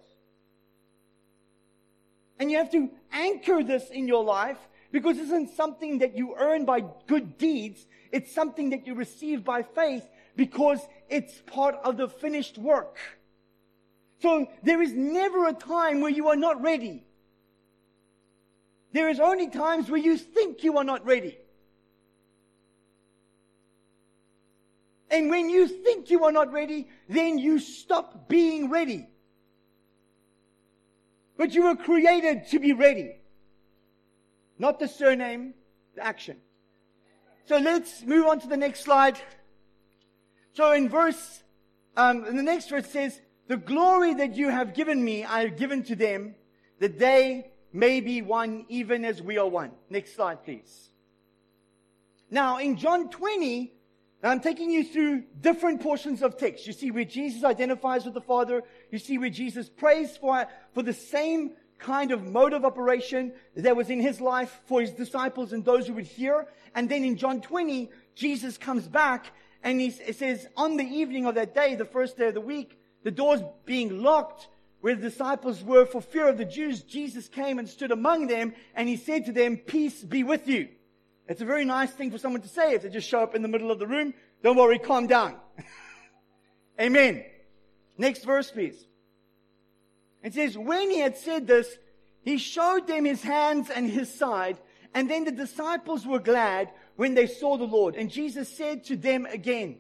And 2.39 2.51
you 2.51 2.57
have 2.57 2.73
to 2.73 2.89
anchor 3.13 3.63
this 3.63 3.91
in 3.91 4.09
your 4.09 4.25
life 4.25 4.57
because 4.91 5.19
this 5.19 5.27
isn't 5.27 5.51
something 5.51 5.99
that 5.99 6.17
you 6.17 6.35
earn 6.39 6.65
by 6.65 6.85
good 7.07 7.37
deeds. 7.37 7.87
It's 8.11 8.35
something 8.35 8.71
that 8.71 8.87
you 8.87 8.95
receive 8.95 9.45
by 9.45 9.63
faith 9.63 10.09
because 10.37 10.81
it's 11.11 11.43
part 11.43 11.75
of 11.85 11.99
the 11.99 12.09
finished 12.09 12.57
work. 12.57 12.97
So 14.23 14.49
there 14.63 14.81
is 14.81 14.95
never 14.95 15.49
a 15.49 15.53
time 15.53 16.01
where 16.01 16.11
you 16.11 16.29
are 16.29 16.37
not 16.37 16.63
ready. 16.63 17.05
There 18.95 19.11
is 19.11 19.21
only 19.21 19.51
times 19.51 19.91
where 19.91 20.01
you 20.01 20.17
think 20.17 20.65
you 20.65 20.79
are 20.79 20.85
not 20.85 21.05
ready. 21.05 21.37
And 25.11 25.29
when 25.29 25.51
you 25.51 25.67
think 25.67 26.11
you 26.11 26.25
are 26.25 26.33
not 26.33 26.53
ready, 26.53 26.89
then 27.09 27.39
you 27.39 27.59
stop 27.59 28.29
being 28.29 28.71
ready. 28.71 29.09
But 31.37 31.53
you 31.55 31.65
were 31.65 31.77
created 31.77 32.49
to 32.51 32.61
be 32.61 32.73
ready. 32.73 33.17
Not 34.59 34.79
the 34.79 34.87
surname, 34.87 35.55
the 35.95 36.05
action. 36.05 36.37
So 37.47 37.59
let's 37.59 38.03
move 38.05 38.27
on 38.27 38.41
to 38.41 38.47
the 38.47 38.57
next 38.57 38.85
slide. 38.85 39.19
So 40.53 40.73
in 40.73 40.89
verse, 40.89 41.43
um, 41.97 42.25
in 42.27 42.37
the 42.37 42.43
next 42.43 42.69
verse 42.69 42.87
says, 42.87 43.21
the 43.49 43.57
glory 43.57 44.15
that 44.15 44.37
you 44.37 44.49
have 44.49 44.75
given 44.75 45.03
me, 45.03 45.25
I 45.25 45.41
have 45.41 45.57
given 45.57 45.83
to 45.85 45.97
them, 45.97 46.37
that 46.79 46.99
they 46.99 47.51
may 47.73 48.01
be 48.01 48.23
one 48.23 48.67
even 48.69 49.05
as 49.05 49.21
we 49.21 49.39
are 49.39 49.49
one. 49.49 49.73
Next 49.89 50.15
slide, 50.15 50.45
please. 50.45 50.91
Now, 52.31 52.59
in 52.59 52.77
John 52.77 53.11
20, 53.11 53.73
I'm 54.23 54.41
taking 54.41 54.71
you 54.71 54.85
through 54.85 55.25
different 55.41 55.81
portions 55.81 56.23
of 56.23 56.37
text. 56.37 56.67
You 56.67 56.75
see 56.75 56.91
where 56.91 57.05
Jesus 57.05 57.43
identifies 57.43 58.05
with 58.05 58.15
the 58.15 58.21
Father. 58.21 58.63
You 58.91 58.99
see 58.99 59.17
where 59.17 59.31
Jesus 59.31 59.69
prays 59.69 60.17
for, 60.17 60.47
for 60.75 60.83
the 60.83 60.93
same 60.93 61.53
kind 61.79 62.13
of 62.13 62.25
mode 62.25 62.53
of 62.53 62.65
operation 62.65 63.33
that 63.57 63.75
was 63.75 63.89
in 63.89 64.01
his 64.01 64.21
life 64.21 64.61
for 64.67 64.83
his 64.83 64.91
disciples 64.91 65.55
and 65.55 65.65
those 65.65 65.87
who 65.87 65.95
would 65.95 66.05
hear. 66.05 66.47
And 66.75 66.89
then 66.89 67.03
in 67.03 67.17
John 67.17 67.41
20, 67.41 67.91
Jesus 68.15 68.59
comes 68.59 68.87
back 68.87 69.33
and 69.63 69.81
he 69.81 69.91
says, 69.91 70.47
on 70.57 70.77
the 70.77 70.85
evening 70.85 71.25
of 71.25 71.35
that 71.37 71.55
day, 71.55 71.75
the 71.75 71.87
first 71.87 72.19
day 72.19 72.29
of 72.29 72.35
the 72.35 72.41
week, 72.41 72.79
the 73.03 73.11
doors 73.11 73.41
being 73.65 74.03
locked, 74.03 74.49
where 74.83 74.95
the 74.95 75.03
disciples 75.03 75.63
were 75.63 75.87
for 75.87 76.01
fear 76.01 76.29
of 76.29 76.39
the 76.39 76.45
Jews, 76.45 76.83
Jesus 76.83 77.29
came 77.29 77.59
and 77.59 77.69
stood 77.69 77.91
among 77.91 78.27
them 78.27 78.55
and 78.75 78.89
he 78.89 78.97
said 78.97 79.27
to 79.27 79.33
them, 79.33 79.57
peace 79.57 80.03
be 80.03 80.23
with 80.23 80.49
you. 80.49 80.69
It's 81.31 81.41
a 81.41 81.45
very 81.45 81.65
nice 81.65 81.93
thing 81.93 82.11
for 82.11 82.19
someone 82.19 82.43
to 82.43 82.49
say 82.49 82.75
if 82.75 82.83
they 82.83 82.89
just 82.89 83.09
show 83.09 83.23
up 83.23 83.37
in 83.37 83.43
the 83.43 83.47
middle 83.47 83.71
of 83.71 83.79
the 83.79 83.87
room. 83.87 84.15
Don't 84.43 84.57
worry, 84.57 84.81
calm 84.81 85.07
down. 85.07 85.37
Amen. 86.81 87.25
Next 87.97 88.25
verse, 88.25 88.51
please. 88.51 88.85
It 90.25 90.35
says, 90.35 90.59
when 90.59 90.91
he 90.91 90.99
had 90.99 91.17
said 91.17 91.47
this, 91.47 91.69
he 92.23 92.37
showed 92.37 92.89
them 92.89 93.05
his 93.05 93.23
hands 93.23 93.71
and 93.71 93.89
his 93.89 94.13
side, 94.13 94.59
and 94.93 95.09
then 95.09 95.25
the 95.25 95.31
disciples 95.31 96.05
were 96.05 96.19
glad 96.19 96.69
when 96.97 97.15
they 97.15 97.29
saw 97.29 97.57
the 97.57 97.63
Lord. 97.63 97.95
And 97.95 98.11
Jesus 98.11 98.49
said 98.49 98.83
to 98.87 98.97
them 98.97 99.25
again, 99.27 99.77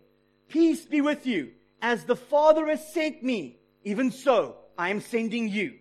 peace 0.48 0.84
be 0.84 1.00
with 1.00 1.26
you. 1.26 1.50
As 1.82 2.04
the 2.04 2.14
Father 2.14 2.68
has 2.68 2.94
sent 2.94 3.24
me, 3.24 3.58
even 3.82 4.12
so 4.12 4.54
I 4.78 4.90
am 4.90 5.00
sending 5.00 5.48
you. 5.48 5.79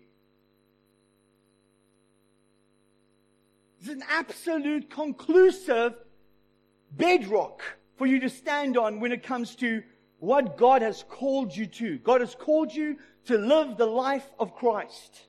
It's 3.80 3.90
an 3.90 4.04
absolute 4.10 4.90
conclusive 4.90 5.94
bedrock 6.92 7.62
for 7.98 8.06
you 8.06 8.20
to 8.20 8.30
stand 8.30 8.78
on 8.78 9.00
when 9.00 9.12
it 9.12 9.24
comes 9.24 9.56
to 9.58 9.84
what 10.20 10.58
God 10.58 10.82
has 10.82 11.04
called 11.08 11.56
you 11.56 11.66
to. 11.66 11.98
God 12.00 12.20
has 12.20 12.36
called 12.36 12.74
you 12.74 12.98
to 13.26 13.38
live 13.38 13.78
the 13.78 13.86
life 13.86 14.30
of 14.38 14.54
Christ. 14.54 15.28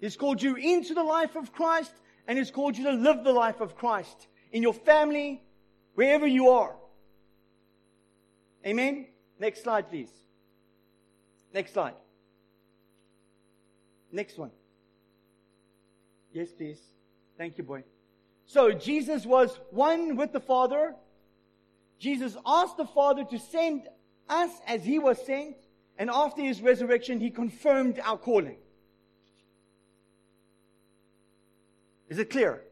He's 0.00 0.16
called 0.16 0.42
you 0.42 0.56
into 0.56 0.92
the 0.92 1.02
life 1.02 1.34
of 1.34 1.52
Christ 1.52 1.92
and 2.26 2.36
He's 2.36 2.50
called 2.50 2.76
you 2.76 2.84
to 2.84 2.92
live 2.92 3.24
the 3.24 3.32
life 3.32 3.60
of 3.60 3.74
Christ 3.74 4.28
in 4.52 4.62
your 4.62 4.74
family, 4.74 5.42
wherever 5.94 6.26
you 6.26 6.50
are. 6.50 6.76
Amen? 8.66 9.06
Next 9.38 9.62
slide, 9.62 9.88
please. 9.88 10.10
Next 11.54 11.72
slide. 11.72 11.94
Next 14.12 14.36
one. 14.36 14.50
Yes, 16.32 16.52
please. 16.52 16.80
Thank 17.38 17.56
you, 17.56 17.64
boy. 17.64 17.84
So 18.46 18.72
Jesus 18.72 19.24
was 19.24 19.58
one 19.70 20.16
with 20.16 20.32
the 20.32 20.40
Father. 20.40 20.94
Jesus 22.00 22.36
asked 22.44 22.76
the 22.76 22.86
Father 22.86 23.24
to 23.24 23.38
send 23.38 23.82
us 24.28 24.50
as 24.66 24.84
he 24.84 24.98
was 24.98 25.24
sent. 25.24 25.56
And 25.96 26.10
after 26.10 26.42
his 26.42 26.60
resurrection, 26.60 27.20
he 27.20 27.30
confirmed 27.30 28.00
our 28.04 28.18
calling. 28.18 28.56
Is 32.08 32.18
it 32.18 32.30
clear? 32.30 32.62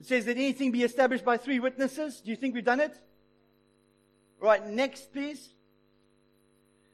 It 0.00 0.06
says 0.06 0.24
that 0.24 0.36
anything 0.36 0.72
be 0.72 0.82
established 0.82 1.24
by 1.24 1.36
three 1.36 1.60
witnesses. 1.60 2.20
Do 2.20 2.30
you 2.30 2.36
think 2.36 2.54
we've 2.54 2.64
done 2.64 2.80
it? 2.80 2.96
Right, 4.40 4.64
next, 4.66 5.12
please. 5.12 5.50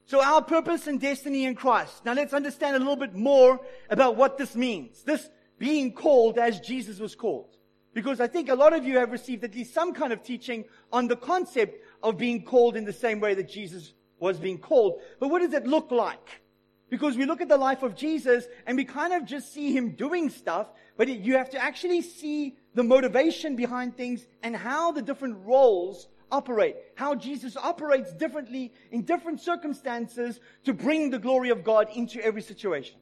So 0.06 0.22
our 0.22 0.42
purpose 0.42 0.86
and 0.86 1.00
destiny 1.00 1.44
in 1.44 1.54
Christ. 1.54 2.04
Now 2.04 2.12
let's 2.12 2.34
understand 2.34 2.76
a 2.76 2.78
little 2.78 2.96
bit 2.96 3.14
more 3.14 3.60
about 3.88 4.16
what 4.16 4.36
this 4.36 4.54
means. 4.54 5.02
This 5.02 5.28
being 5.58 5.92
called 5.92 6.38
as 6.38 6.60
Jesus 6.60 6.98
was 6.98 7.14
called. 7.14 7.56
Because 7.92 8.20
I 8.20 8.26
think 8.26 8.48
a 8.48 8.54
lot 8.54 8.72
of 8.72 8.84
you 8.84 8.98
have 8.98 9.12
received 9.12 9.44
at 9.44 9.54
least 9.54 9.72
some 9.72 9.94
kind 9.94 10.12
of 10.12 10.22
teaching 10.22 10.64
on 10.92 11.06
the 11.06 11.16
concept 11.16 11.80
of 12.02 12.18
being 12.18 12.44
called 12.44 12.76
in 12.76 12.84
the 12.84 12.92
same 12.92 13.20
way 13.20 13.34
that 13.34 13.48
Jesus 13.48 13.92
was 14.18 14.38
being 14.38 14.58
called. 14.58 15.00
But 15.20 15.28
what 15.28 15.42
does 15.42 15.52
it 15.52 15.66
look 15.66 15.90
like? 15.90 16.42
Because 16.90 17.16
we 17.16 17.24
look 17.24 17.40
at 17.40 17.48
the 17.48 17.56
life 17.56 17.82
of 17.82 17.96
Jesus 17.96 18.46
and 18.66 18.76
we 18.76 18.84
kind 18.84 19.12
of 19.12 19.24
just 19.24 19.52
see 19.52 19.72
him 19.72 19.90
doing 19.90 20.28
stuff, 20.28 20.68
but 20.96 21.08
you 21.08 21.36
have 21.36 21.50
to 21.50 21.58
actually 21.62 22.02
see 22.02 22.56
the 22.74 22.82
motivation 22.82 23.56
behind 23.56 23.96
things 23.96 24.26
and 24.42 24.54
how 24.54 24.92
the 24.92 25.02
different 25.02 25.36
roles 25.44 26.08
operate, 26.30 26.76
how 26.94 27.14
Jesus 27.14 27.56
operates 27.56 28.12
differently 28.12 28.72
in 28.90 29.02
different 29.02 29.40
circumstances 29.40 30.40
to 30.64 30.72
bring 30.72 31.10
the 31.10 31.18
glory 31.18 31.50
of 31.50 31.64
God 31.64 31.88
into 31.94 32.22
every 32.24 32.42
situation. 32.42 32.96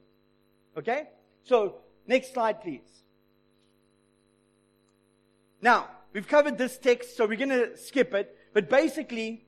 Okay? 0.76 1.08
So, 1.42 1.76
next 2.06 2.32
slide, 2.32 2.62
please. 2.62 2.80
Now, 5.60 5.88
we've 6.12 6.26
covered 6.26 6.58
this 6.58 6.78
text, 6.78 7.16
so 7.16 7.26
we're 7.26 7.36
going 7.36 7.50
to 7.50 7.76
skip 7.76 8.12
it. 8.14 8.36
But 8.52 8.68
basically, 8.68 9.44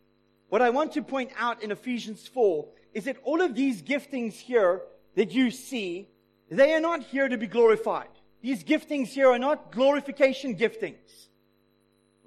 what 0.48 0.62
I 0.62 0.70
want 0.70 0.92
to 0.92 1.02
point 1.02 1.30
out 1.36 1.62
in 1.62 1.70
Ephesians 1.70 2.26
4 2.28 2.66
is 2.92 3.04
that 3.04 3.16
all 3.24 3.40
of 3.40 3.54
these 3.54 3.82
giftings 3.82 4.34
here 4.34 4.82
that 5.16 5.32
you 5.32 5.50
see, 5.50 6.08
they 6.50 6.72
are 6.74 6.80
not 6.80 7.02
here 7.02 7.28
to 7.28 7.36
be 7.36 7.46
glorified. 7.46 8.08
These 8.40 8.62
giftings 8.62 9.08
here 9.08 9.30
are 9.30 9.38
not 9.38 9.72
glorification 9.72 10.56
giftings. 10.56 11.28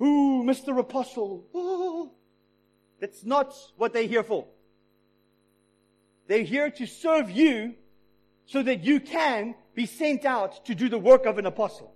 Ooh, 0.01 0.43
Mr. 0.43 0.77
Apostle. 0.77 1.45
Ooh. 1.55 2.11
That's 2.99 3.23
not 3.23 3.53
what 3.77 3.93
they're 3.93 4.03
here 4.07 4.23
for. 4.23 4.47
They're 6.27 6.43
here 6.43 6.69
to 6.71 6.85
serve 6.85 7.29
you 7.31 7.75
so 8.45 8.63
that 8.63 8.83
you 8.83 8.99
can 8.99 9.55
be 9.77 9.85
sent 9.85 10.25
out 10.25 10.65
to 10.65 10.73
do 10.73 10.89
the 10.89 10.97
work 10.97 11.27
of 11.27 11.37
an 11.37 11.45
apostle. 11.45 11.93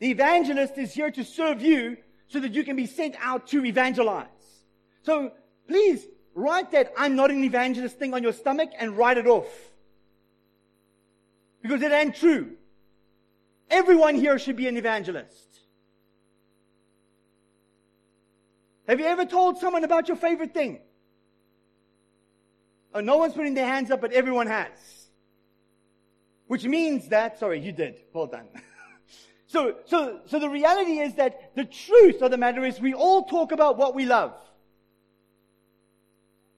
The 0.00 0.10
evangelist 0.10 0.76
is 0.76 0.92
here 0.92 1.10
to 1.12 1.24
serve 1.24 1.62
you 1.62 1.96
so 2.28 2.40
that 2.40 2.52
you 2.52 2.62
can 2.62 2.76
be 2.76 2.84
sent 2.84 3.16
out 3.18 3.46
to 3.48 3.64
evangelize. 3.64 4.26
So 5.02 5.32
please 5.66 6.06
write 6.34 6.72
that 6.72 6.92
I'm 6.98 7.16
not 7.16 7.30
an 7.30 7.42
evangelist 7.42 7.98
thing 7.98 8.12
on 8.12 8.22
your 8.22 8.34
stomach 8.34 8.68
and 8.78 8.98
write 8.98 9.16
it 9.16 9.26
off. 9.26 9.48
Because 11.62 11.80
it 11.80 11.90
ain't 11.90 12.14
true. 12.14 12.50
Everyone 13.70 14.14
here 14.14 14.38
should 14.38 14.56
be 14.56 14.68
an 14.68 14.76
evangelist. 14.76 15.48
Have 18.86 19.00
you 19.00 19.06
ever 19.06 19.24
told 19.24 19.56
someone 19.56 19.84
about 19.84 20.06
your 20.06 20.18
favorite 20.18 20.52
thing? 20.52 20.80
Oh, 22.94 23.00
no 23.00 23.16
one's 23.16 23.32
putting 23.32 23.54
their 23.54 23.66
hands 23.66 23.90
up, 23.90 24.02
but 24.02 24.12
everyone 24.12 24.48
has. 24.48 24.99
Which 26.50 26.64
means 26.64 27.06
that, 27.10 27.38
sorry, 27.38 27.60
you 27.60 27.70
did. 27.70 28.00
Well 28.12 28.26
done. 28.26 28.48
so, 29.46 29.76
so, 29.86 30.18
so 30.26 30.40
the 30.40 30.48
reality 30.48 30.98
is 30.98 31.14
that 31.14 31.54
the 31.54 31.64
truth 31.64 32.22
of 32.22 32.32
the 32.32 32.36
matter 32.36 32.64
is 32.64 32.80
we 32.80 32.92
all 32.92 33.22
talk 33.26 33.52
about 33.52 33.78
what 33.78 33.94
we 33.94 34.04
love. 34.04 34.34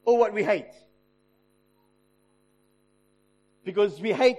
Or 0.07 0.17
what 0.17 0.33
we 0.33 0.43
hate. 0.43 0.73
Because 3.65 4.01
we 4.01 4.15
hate 4.15 4.39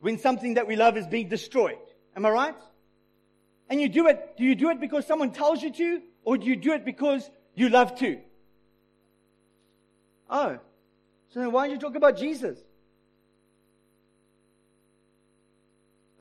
when 0.00 0.18
something 0.18 0.54
that 0.54 0.66
we 0.66 0.76
love 0.76 0.96
is 0.96 1.06
being 1.06 1.28
destroyed. 1.28 1.76
Am 2.16 2.24
I 2.24 2.30
right? 2.30 2.56
And 3.68 3.82
you 3.82 3.90
do 3.90 4.06
it, 4.06 4.38
do 4.38 4.44
you 4.44 4.54
do 4.54 4.70
it 4.70 4.80
because 4.80 5.06
someone 5.06 5.30
tells 5.30 5.62
you 5.62 5.72
to? 5.72 6.00
Or 6.24 6.38
do 6.38 6.46
you 6.46 6.56
do 6.56 6.72
it 6.72 6.86
because 6.86 7.28
you 7.54 7.68
love 7.68 7.98
to? 7.98 8.18
Oh. 10.30 10.58
So 11.34 11.40
then 11.40 11.52
why 11.52 11.66
don't 11.66 11.74
you 11.74 11.78
talk 11.78 11.96
about 11.96 12.16
Jesus? 12.16 12.58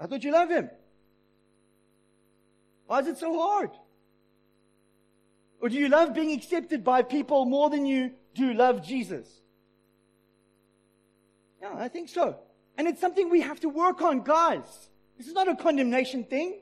I 0.03 0.05
thought 0.05 0.21
you 0.21 0.33
love 0.33 0.49
him. 0.49 0.69
Why 2.87 2.99
is 2.99 3.07
it 3.07 3.17
so 3.17 3.39
hard? 3.39 3.69
Or 5.61 5.69
do 5.69 5.77
you 5.77 5.87
love 5.87 6.13
being 6.13 6.33
accepted 6.33 6.83
by 6.83 7.03
people 7.03 7.45
more 7.45 7.69
than 7.69 7.85
you 7.85 8.11
do 8.35 8.53
love 8.53 8.85
Jesus? 8.85 9.25
Yeah, 11.61 11.73
I 11.77 11.87
think 11.87 12.09
so. 12.09 12.35
And 12.77 12.85
it's 12.85 12.99
something 12.99 13.29
we 13.29 13.39
have 13.39 13.61
to 13.61 13.69
work 13.69 14.01
on, 14.01 14.23
guys. 14.23 14.89
This 15.17 15.27
is 15.27 15.33
not 15.33 15.47
a 15.47 15.55
condemnation 15.55 16.25
thing. 16.25 16.59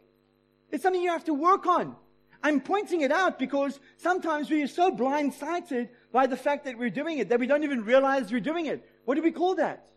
It's 0.69 0.83
something 0.83 1.01
you 1.01 1.09
have 1.09 1.25
to 1.25 1.33
work 1.33 1.65
on. 1.65 1.95
I'm 2.43 2.61
pointing 2.61 3.01
it 3.01 3.11
out 3.11 3.39
because 3.39 3.79
sometimes 3.97 4.51
we 4.51 4.61
are 4.61 4.67
so 4.67 4.91
blindsided 4.91 5.89
by 6.11 6.27
the 6.27 6.37
fact 6.37 6.65
that 6.65 6.77
we're 6.77 6.91
doing 6.91 7.17
it 7.17 7.29
that 7.29 7.39
we 7.39 7.47
don't 7.47 7.63
even 7.63 7.85
realize 7.85 8.31
we're 8.31 8.39
doing 8.39 8.67
it. 8.67 8.87
What 9.05 9.15
do 9.15 9.23
we 9.23 9.31
call 9.31 9.55
that? 9.55 9.87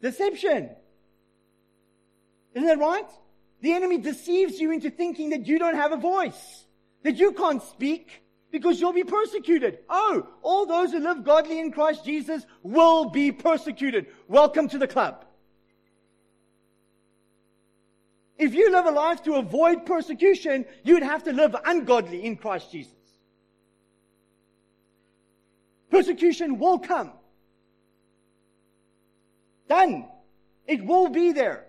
Deception. 0.00 0.70
Isn't 2.56 2.68
that 2.68 2.78
right? 2.78 3.08
The 3.60 3.74
enemy 3.74 3.98
deceives 3.98 4.58
you 4.58 4.72
into 4.72 4.88
thinking 4.88 5.30
that 5.30 5.46
you 5.46 5.58
don't 5.58 5.74
have 5.74 5.92
a 5.92 5.98
voice, 5.98 6.64
that 7.02 7.16
you 7.16 7.32
can't 7.32 7.62
speak 7.62 8.22
because 8.50 8.80
you'll 8.80 8.94
be 8.94 9.04
persecuted. 9.04 9.80
Oh, 9.90 10.26
all 10.40 10.64
those 10.64 10.90
who 10.90 11.00
live 11.00 11.22
godly 11.22 11.60
in 11.60 11.70
Christ 11.70 12.06
Jesus 12.06 12.46
will 12.62 13.10
be 13.10 13.30
persecuted. 13.30 14.06
Welcome 14.26 14.70
to 14.70 14.78
the 14.78 14.88
club. 14.88 15.26
If 18.38 18.54
you 18.54 18.72
live 18.72 18.86
a 18.86 18.90
life 18.90 19.22
to 19.24 19.34
avoid 19.34 19.84
persecution, 19.84 20.64
you'd 20.82 21.02
have 21.02 21.24
to 21.24 21.34
live 21.34 21.54
ungodly 21.66 22.24
in 22.24 22.36
Christ 22.36 22.72
Jesus. 22.72 22.94
Persecution 25.90 26.58
will 26.58 26.78
come. 26.78 27.12
Done. 29.68 30.06
It 30.66 30.86
will 30.86 31.10
be 31.10 31.32
there. 31.32 31.65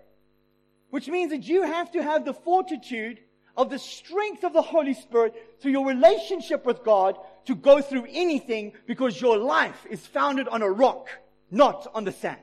Which 0.90 1.08
means 1.08 1.30
that 1.30 1.44
you 1.44 1.62
have 1.62 1.92
to 1.92 2.02
have 2.02 2.24
the 2.24 2.34
fortitude 2.34 3.20
of 3.56 3.70
the 3.70 3.78
strength 3.78 4.44
of 4.44 4.52
the 4.52 4.62
Holy 4.62 4.94
Spirit 4.94 5.34
through 5.60 5.72
your 5.72 5.86
relationship 5.86 6.64
with 6.64 6.84
God 6.84 7.18
to 7.46 7.54
go 7.54 7.82
through 7.82 8.06
anything 8.08 8.72
because 8.86 9.20
your 9.20 9.36
life 9.36 9.86
is 9.90 10.06
founded 10.06 10.48
on 10.48 10.62
a 10.62 10.70
rock, 10.70 11.08
not 11.50 11.86
on 11.94 12.04
the 12.04 12.12
sand. 12.12 12.38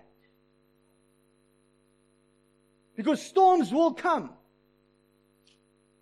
Because 2.96 3.22
storms 3.22 3.72
will 3.72 3.94
come. 3.94 4.30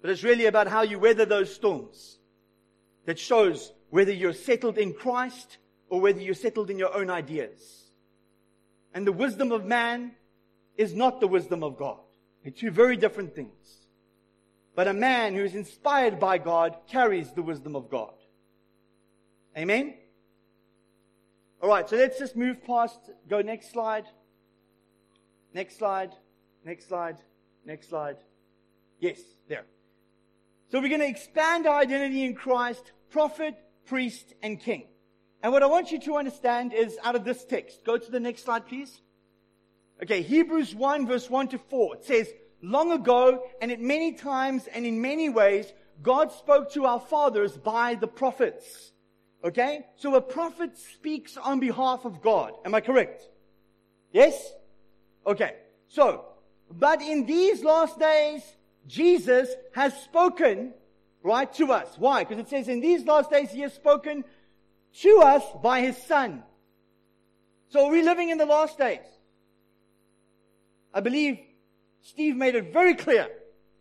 But 0.02 0.10
it's 0.10 0.24
really 0.24 0.48
about 0.48 0.68
how 0.68 0.82
you 0.82 1.00
weather 1.00 1.26
those 1.26 1.54
storms 1.54 2.18
that 3.06 3.20
shows 3.20 3.72
whether 3.90 4.12
you're 4.12 4.34
settled 4.34 4.78
in 4.78 4.94
Christ 4.94 5.58
or 5.90 6.02
whether 6.02 6.20
you're 6.20 6.34
settled 6.34 6.70
in 6.70 6.80
your 6.80 6.96
own 6.96 7.10
ideas. 7.10 7.92
And 8.94 9.06
the 9.08 9.12
wisdom 9.12 9.52
of 9.52 9.66
man 9.66 10.14
is 10.76 10.94
not 10.94 11.20
the 11.20 11.28
wisdom 11.28 11.64
of 11.64 11.78
God. 11.78 12.00
They're 12.44 12.52
two 12.52 12.72
very 12.72 12.98
different 12.98 13.34
things. 13.34 13.88
But 14.76 14.88
a 14.88 14.94
man 14.94 15.36
who 15.36 15.44
is 15.44 15.56
inspired 15.56 16.20
by 16.20 16.38
God 16.38 16.76
carries 16.88 17.32
the 17.32 17.42
wisdom 17.42 17.76
of 17.76 17.90
God. 17.90 18.14
Amen? 19.58 19.94
Alright, 21.62 21.90
so 21.90 21.96
let's 21.96 22.20
just 22.20 22.36
move 22.36 22.64
past, 22.66 23.00
go 23.30 23.42
next 23.42 23.72
slide. 23.72 24.06
Next 25.54 25.78
slide. 25.78 26.12
Next 26.66 26.88
slide. 26.88 27.18
Next 27.66 27.90
slide. 27.90 28.18
Yes, 29.00 29.20
there. 29.48 29.66
So 30.72 30.82
we're 30.82 30.90
going 30.90 31.02
to 31.02 31.08
expand 31.08 31.68
our 31.68 31.80
identity 31.80 32.24
in 32.24 32.34
Christ, 32.34 32.92
prophet, 33.12 33.56
priest, 33.86 34.34
and 34.42 34.60
king. 34.60 34.88
And 35.44 35.52
what 35.52 35.62
I 35.62 35.68
want 35.68 35.92
you 35.92 36.00
to 36.02 36.18
understand 36.18 36.74
is 36.74 36.98
out 37.04 37.16
of 37.16 37.26
this 37.26 37.46
text. 37.46 37.86
Go 37.86 37.98
to 37.98 38.12
the 38.12 38.20
next 38.20 38.46
slide, 38.46 38.66
please. 38.66 39.02
Okay, 40.02 40.22
Hebrews 40.22 40.74
1 40.76 41.08
verse 41.08 41.30
1 41.30 41.50
to 41.50 41.58
4. 41.58 41.96
It 41.96 42.06
says, 42.06 42.34
long 42.62 42.92
ago 42.92 43.44
and 43.62 43.72
at 43.72 43.80
many 43.80 44.14
times 44.14 44.68
and 44.68 44.86
in 44.86 45.02
many 45.02 45.30
ways, 45.30 45.72
God 46.02 46.32
spoke 46.32 46.72
to 46.74 46.86
our 46.86 47.00
fathers 47.00 47.58
by 47.58 47.96
the 47.96 48.08
prophets. 48.08 48.92
Okay? 49.44 49.86
So 49.96 50.16
a 50.16 50.22
prophet 50.22 50.78
speaks 50.78 51.38
on 51.38 51.60
behalf 51.60 52.06
of 52.06 52.22
God. 52.22 52.54
Am 52.66 52.74
I 52.74 52.82
correct? 52.82 53.24
Yes? 54.12 54.54
Okay. 55.26 55.56
So, 55.88 56.26
but 56.72 57.02
in 57.02 57.26
these 57.26 57.64
last 57.64 58.00
days, 58.00 58.42
Jesus 58.88 59.50
has 59.74 59.94
spoken, 60.04 60.74
right, 61.22 61.52
to 61.54 61.72
us. 61.72 61.88
Why? 61.98 62.24
Because 62.24 62.40
it 62.40 62.50
says 62.50 62.68
in 62.68 62.80
these 62.80 63.06
last 63.06 63.30
days 63.30 63.52
he 63.52 63.62
has 63.62 63.74
spoken 63.74 64.24
to 65.02 65.20
us 65.20 65.44
by 65.62 65.82
his 65.82 65.98
son. 65.98 66.44
So 67.70 67.86
are 67.88 67.92
we 67.92 68.04
living 68.04 68.30
in 68.30 68.38
the 68.38 68.46
last 68.46 68.78
days? 68.78 69.06
I 70.94 71.00
believe 71.00 71.40
Steve 72.02 72.36
made 72.36 72.56
it 72.56 72.72
very 72.72 72.96
clear 72.96 73.28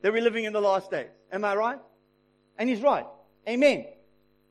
that 0.01 0.13
we're 0.13 0.23
living 0.23 0.45
in 0.45 0.53
the 0.53 0.61
last 0.61 0.91
days. 0.91 1.11
Am 1.31 1.45
I 1.45 1.55
right? 1.55 1.79
And 2.59 2.69
he's 2.69 2.81
right. 2.81 3.07
Amen. 3.49 3.87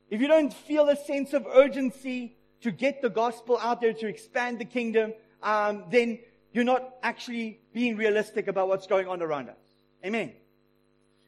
If 0.10 0.20
you 0.20 0.28
don't 0.28 0.54
feel 0.54 0.90
a 0.90 0.96
sense 0.96 1.34
of 1.34 1.46
urgency 1.54 2.36
to 2.62 2.72
get 2.72 3.02
the 3.02 3.10
gospel 3.10 3.58
out 3.58 3.82
there 3.82 3.94
to 3.94 4.08
expand 4.08 4.60
the 4.60 4.66
kingdom, 4.66 5.14
um, 5.42 5.86
then 5.90 6.20
you're 6.52 6.66
not 6.66 6.96
actually 7.02 7.60
being 7.74 7.96
realistic 7.96 8.48
about 8.48 8.68
what's 8.68 8.88
going 8.88 9.08
on 9.08 9.22
around 9.22 9.50
us. 9.50 9.58
Amen. 10.06 10.34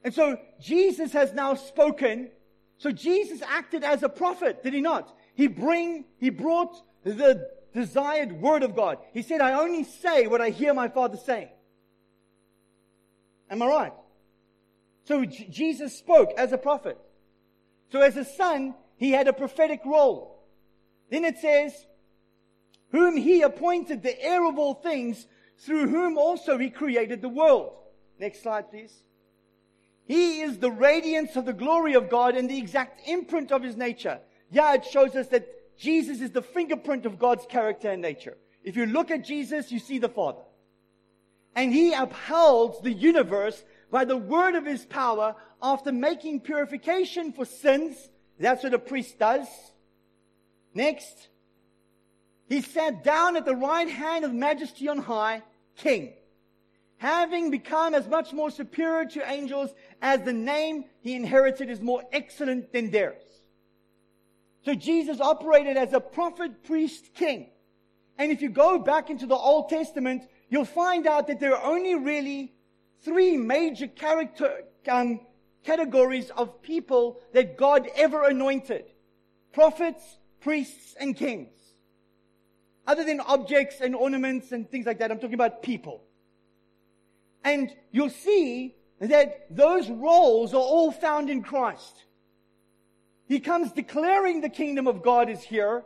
And 0.04 0.14
so 0.14 0.38
Jesus 0.60 1.14
has 1.14 1.34
now 1.34 1.54
spoken. 1.56 2.30
So 2.78 2.92
Jesus 2.92 3.42
acted 3.42 3.84
as 3.84 4.04
a 4.04 4.10
prophet, 4.10 4.64
did 4.64 4.74
he 4.74 4.82
not? 4.82 5.16
He 5.34 5.48
bring, 5.48 6.06
he 6.18 6.30
brought 6.30 6.76
the 7.04 7.50
desired 7.74 8.42
word 8.42 8.64
of 8.64 8.76
God. 8.76 8.98
He 9.14 9.22
said, 9.22 9.42
I 9.42 9.54
only 9.54 9.84
say 9.84 10.28
what 10.28 10.42
I 10.42 10.50
hear 10.50 10.74
my 10.74 10.88
father 10.88 11.18
say. 11.18 11.52
Am 13.50 13.62
I 13.62 13.68
right? 13.68 13.94
So 15.06 15.26
J- 15.26 15.48
Jesus 15.50 15.98
spoke 15.98 16.32
as 16.38 16.52
a 16.52 16.58
prophet. 16.58 16.98
So 17.92 18.02
as 18.02 18.18
a 18.18 18.26
son, 18.26 18.76
he 18.98 19.12
had 19.12 19.28
a 19.28 19.34
prophetic 19.34 19.82
role. 19.86 20.44
Then 21.10 21.26
it 21.26 21.38
says, 21.38 21.74
whom 22.92 23.18
he 23.18 23.42
appointed 23.42 24.02
the 24.02 24.20
heir 24.24 24.48
of 24.48 24.58
all 24.58 24.76
things, 24.76 25.28
through 25.60 25.88
whom 25.90 26.18
also 26.18 26.58
he 26.58 26.70
created 26.70 27.22
the 27.22 27.30
world. 27.30 27.74
Next 28.20 28.44
slide, 28.44 28.70
please. 28.70 29.04
He 30.06 30.42
is 30.42 30.58
the 30.58 30.72
radiance 30.72 31.36
of 31.36 31.46
the 31.46 31.54
glory 31.54 31.94
of 31.94 32.10
God 32.10 32.36
and 32.36 32.50
the 32.50 32.58
exact 32.58 33.08
imprint 33.08 33.52
of 33.52 33.64
his 33.64 33.78
nature. 33.78 34.20
Yeah, 34.52 34.74
it 34.74 34.86
shows 34.86 35.16
us 35.16 35.28
that 35.30 35.48
Jesus 35.84 36.22
is 36.22 36.32
the 36.32 36.42
fingerprint 36.42 37.06
of 37.06 37.20
God's 37.20 37.46
character 37.46 37.90
and 37.92 38.02
nature. 38.02 38.38
If 38.64 38.78
you 38.78 38.86
look 38.86 39.12
at 39.12 39.26
Jesus, 39.26 39.70
you 39.70 39.80
see 39.80 40.00
the 40.00 40.08
Father. 40.08 40.40
And 41.56 41.74
he 41.74 41.92
upholds 41.92 42.80
the 42.82 42.94
universe 42.94 43.62
by 43.92 44.06
the 44.06 44.16
word 44.16 44.56
of 44.56 44.66
his 44.66 44.86
power 44.86 45.36
after 45.62 45.92
making 45.92 46.40
purification 46.40 47.34
for 47.34 47.44
sins. 47.44 47.98
That's 48.40 48.64
what 48.64 48.74
a 48.74 48.80
priest 48.80 49.20
does. 49.20 49.48
Next, 50.74 51.28
he 52.48 52.62
sat 52.62 53.04
down 53.04 53.36
at 53.36 53.44
the 53.44 53.56
right 53.56 53.90
hand 53.90 54.24
of 54.24 54.34
majesty 54.34 54.88
on 54.88 55.00
high, 55.00 55.44
king 55.76 56.14
having 57.04 57.52
become 57.52 57.94
as 57.94 58.08
much 58.08 58.32
more 58.32 58.50
superior 58.50 59.04
to 59.04 59.30
angels 59.30 59.70
as 60.02 60.22
the 60.22 60.32
name 60.32 60.86
he 61.02 61.16
inherited 61.16 61.70
is 61.70 61.82
more 61.82 62.02
excellent 62.14 62.72
than 62.72 62.90
theirs. 62.92 63.33
So 64.66 64.74
Jesus 64.74 65.20
operated 65.20 65.78
as 65.78 65.94
a 65.94 66.00
prophet, 66.00 66.64
priest, 66.64 67.14
king. 67.14 67.50
And 68.18 68.32
if 68.32 68.42
you 68.42 68.50
go 68.50 68.80
back 68.80 69.10
into 69.10 69.26
the 69.26 69.36
Old 69.36 69.70
Testament, 69.70 70.24
you'll 70.50 70.66
find 70.66 71.06
out 71.08 71.28
that 71.28 71.40
there 71.40 71.56
are 71.56 71.72
only 71.72 71.96
really 71.96 72.54
three 73.02 73.36
major 73.36 73.88
character, 73.88 74.64
um, 74.88 75.20
categories 75.64 76.30
of 76.38 76.62
people 76.62 77.20
that 77.34 77.58
God 77.58 77.90
ever 77.96 78.24
anointed. 78.24 78.86
Prophets, 79.52 80.18
priests, 80.40 80.96
and 81.00 81.16
kings. 81.16 81.50
Other 82.86 83.04
than 83.04 83.20
objects 83.22 83.82
and 83.82 83.96
ornaments 83.96 84.52
and 84.52 84.70
things 84.70 84.86
like 84.86 85.00
that, 85.00 85.12
I'm 85.12 85.20
talking 85.20 85.34
about 85.36 85.62
people. 85.62 86.04
And 87.44 87.74
you'll 87.92 88.10
see 88.10 88.76
that 89.00 89.48
those 89.50 89.90
roles 89.90 90.54
are 90.54 90.58
all 90.58 90.92
found 90.92 91.30
in 91.30 91.44
Christ. 91.44 92.06
He 93.34 93.40
comes 93.40 93.72
declaring 93.72 94.42
the 94.42 94.50
kingdom 94.50 94.86
of 94.86 95.02
God 95.02 95.28
is 95.28 95.42
here. 95.42 95.84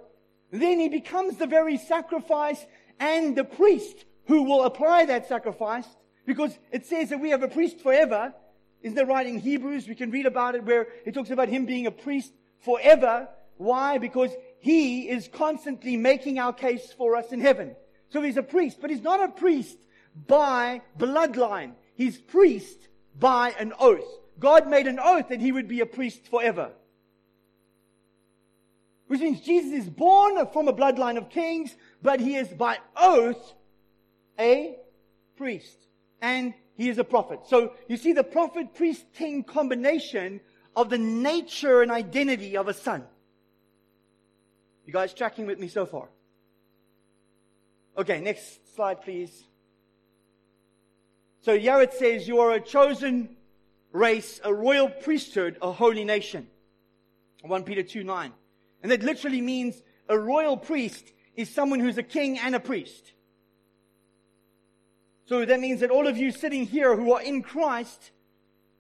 Then 0.52 0.82
he 0.82 0.90
becomes 0.90 1.38
the 1.38 1.48
very 1.48 1.78
sacrifice 1.78 2.66
and 3.00 3.38
the 3.38 3.46
priest 3.46 4.04
who 4.26 4.44
will 4.44 4.66
apply 4.66 5.06
that 5.06 5.30
sacrifice 5.30 5.88
because 6.26 6.60
it 6.74 6.86
says 6.86 7.08
that 7.08 7.22
we 7.22 7.30
have 7.30 7.44
a 7.44 7.48
priest 7.48 7.80
forever. 7.80 8.34
Isn't 8.82 8.96
there 8.96 9.06
right 9.06 9.26
in 9.26 9.40
Hebrews? 9.40 9.88
We 9.88 9.96
can 9.96 10.12
read 10.12 10.26
about 10.26 10.56
it 10.56 10.66
where 10.66 10.88
it 11.06 11.14
talks 11.14 11.30
about 11.30 11.48
him 11.48 11.66
being 11.66 11.88
a 11.88 11.92
priest 11.92 12.34
forever. 12.66 13.30
Why? 13.56 13.98
Because 13.98 14.32
he 14.60 15.08
is 15.08 15.30
constantly 15.30 15.96
making 15.96 16.40
our 16.40 16.52
case 16.52 16.92
for 16.98 17.16
us 17.16 17.32
in 17.32 17.40
heaven. 17.40 17.78
So 18.10 18.22
he's 18.22 18.36
a 18.36 18.44
priest, 18.44 18.80
but 18.82 18.90
he's 18.90 19.04
not 19.04 19.24
a 19.24 19.30
priest 19.30 19.78
by 20.28 20.82
bloodline. 21.00 21.76
He's 21.96 22.18
priest 22.18 22.90
by 23.18 23.56
an 23.58 23.72
oath. 23.80 24.20
God 24.38 24.68
made 24.68 24.88
an 24.88 25.00
oath 25.02 25.30
that 25.30 25.40
he 25.40 25.54
would 25.54 25.70
be 25.70 25.80
a 25.80 25.86
priest 25.86 26.28
forever. 26.28 26.74
Which 29.08 29.22
means 29.22 29.42
Jesus 29.42 29.72
is 29.72 29.90
born 29.90 30.46
from 30.52 30.68
a 30.68 30.74
bloodline 30.74 31.18
of 31.18 31.30
kings, 31.30 31.76
but 32.02 32.20
he 32.20 32.36
is 32.36 32.50
by 32.50 32.78
oath 32.96 33.54
a 34.38 34.76
priest. 35.38 35.78
And 36.22 36.54
he 36.76 36.90
is 36.90 36.98
a 36.98 37.04
prophet. 37.04 37.42
So 37.48 37.74
you 37.88 37.98
see 37.98 38.14
the 38.14 38.24
prophet, 38.24 38.76
priest, 38.76 39.06
king 39.14 39.44
combination 39.44 40.42
of 40.76 40.90
the 40.90 40.98
nature 40.98 41.82
and 41.82 41.92
identity 41.92 42.58
of 42.58 42.68
a 42.68 42.74
son. 42.74 43.04
You 44.86 44.94
guys 44.94 45.14
tracking 45.14 45.48
with 45.48 45.60
me 45.60 45.68
so 45.68 45.86
far? 45.86 46.08
Okay, 47.98 48.22
next 48.22 48.76
slide, 48.76 49.02
please. 49.02 49.44
So 51.42 51.54
it 51.54 51.94
says, 51.94 52.28
you 52.28 52.40
are 52.40 52.52
a 52.52 52.60
chosen 52.60 53.36
race, 53.92 54.40
a 54.44 54.54
royal 54.54 54.90
priesthood, 54.90 55.58
a 55.62 55.72
holy 55.72 56.04
nation. 56.04 56.48
1 57.42 57.64
Peter 57.64 57.84
2 57.84 58.04
9. 58.04 58.34
And 58.82 58.92
that 58.92 59.04
literally 59.04 59.42
means 59.42 59.82
a 60.08 60.18
royal 60.18 60.58
priest 60.58 61.12
is 61.36 61.50
someone 61.50 61.80
who's 61.80 61.98
a 61.98 62.04
king 62.04 62.38
and 62.40 62.56
a 62.56 62.60
priest. 62.60 63.14
So 65.26 65.44
that 65.46 65.60
means 65.60 65.82
that 65.82 65.92
all 65.92 66.08
of 66.08 66.18
you 66.18 66.32
sitting 66.32 66.66
here 66.66 66.96
who 66.96 67.12
are 67.14 67.22
in 67.22 67.44
Christ, 67.44 68.12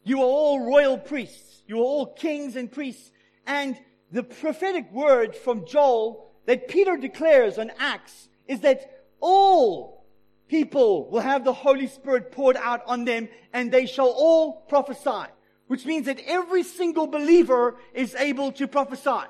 you 0.03 0.21
are 0.21 0.25
all 0.25 0.65
royal 0.65 0.97
priests. 0.97 1.61
You 1.67 1.79
are 1.79 1.83
all 1.83 2.05
kings 2.13 2.55
and 2.55 2.71
priests. 2.71 3.11
And 3.45 3.77
the 4.11 4.23
prophetic 4.23 4.91
word 4.91 5.35
from 5.35 5.65
Joel 5.65 6.31
that 6.45 6.69
Peter 6.69 6.95
declares 6.95 7.57
on 7.57 7.71
Acts 7.77 8.29
is 8.47 8.61
that 8.61 9.03
all 9.19 10.05
people 10.47 11.09
will 11.09 11.19
have 11.19 11.43
the 11.43 11.53
Holy 11.53 11.87
Spirit 11.87 12.31
poured 12.31 12.55
out 12.55 12.81
on 12.87 13.03
them 13.03 13.27
and 13.51 13.71
they 13.71 13.85
shall 13.85 14.09
all 14.09 14.61
prophesy. 14.69 15.29
Which 15.67 15.85
means 15.85 16.05
that 16.05 16.21
every 16.25 16.63
single 16.63 17.07
believer 17.07 17.75
is 17.93 18.15
able 18.15 18.53
to 18.53 18.69
prophesy. 18.69 19.27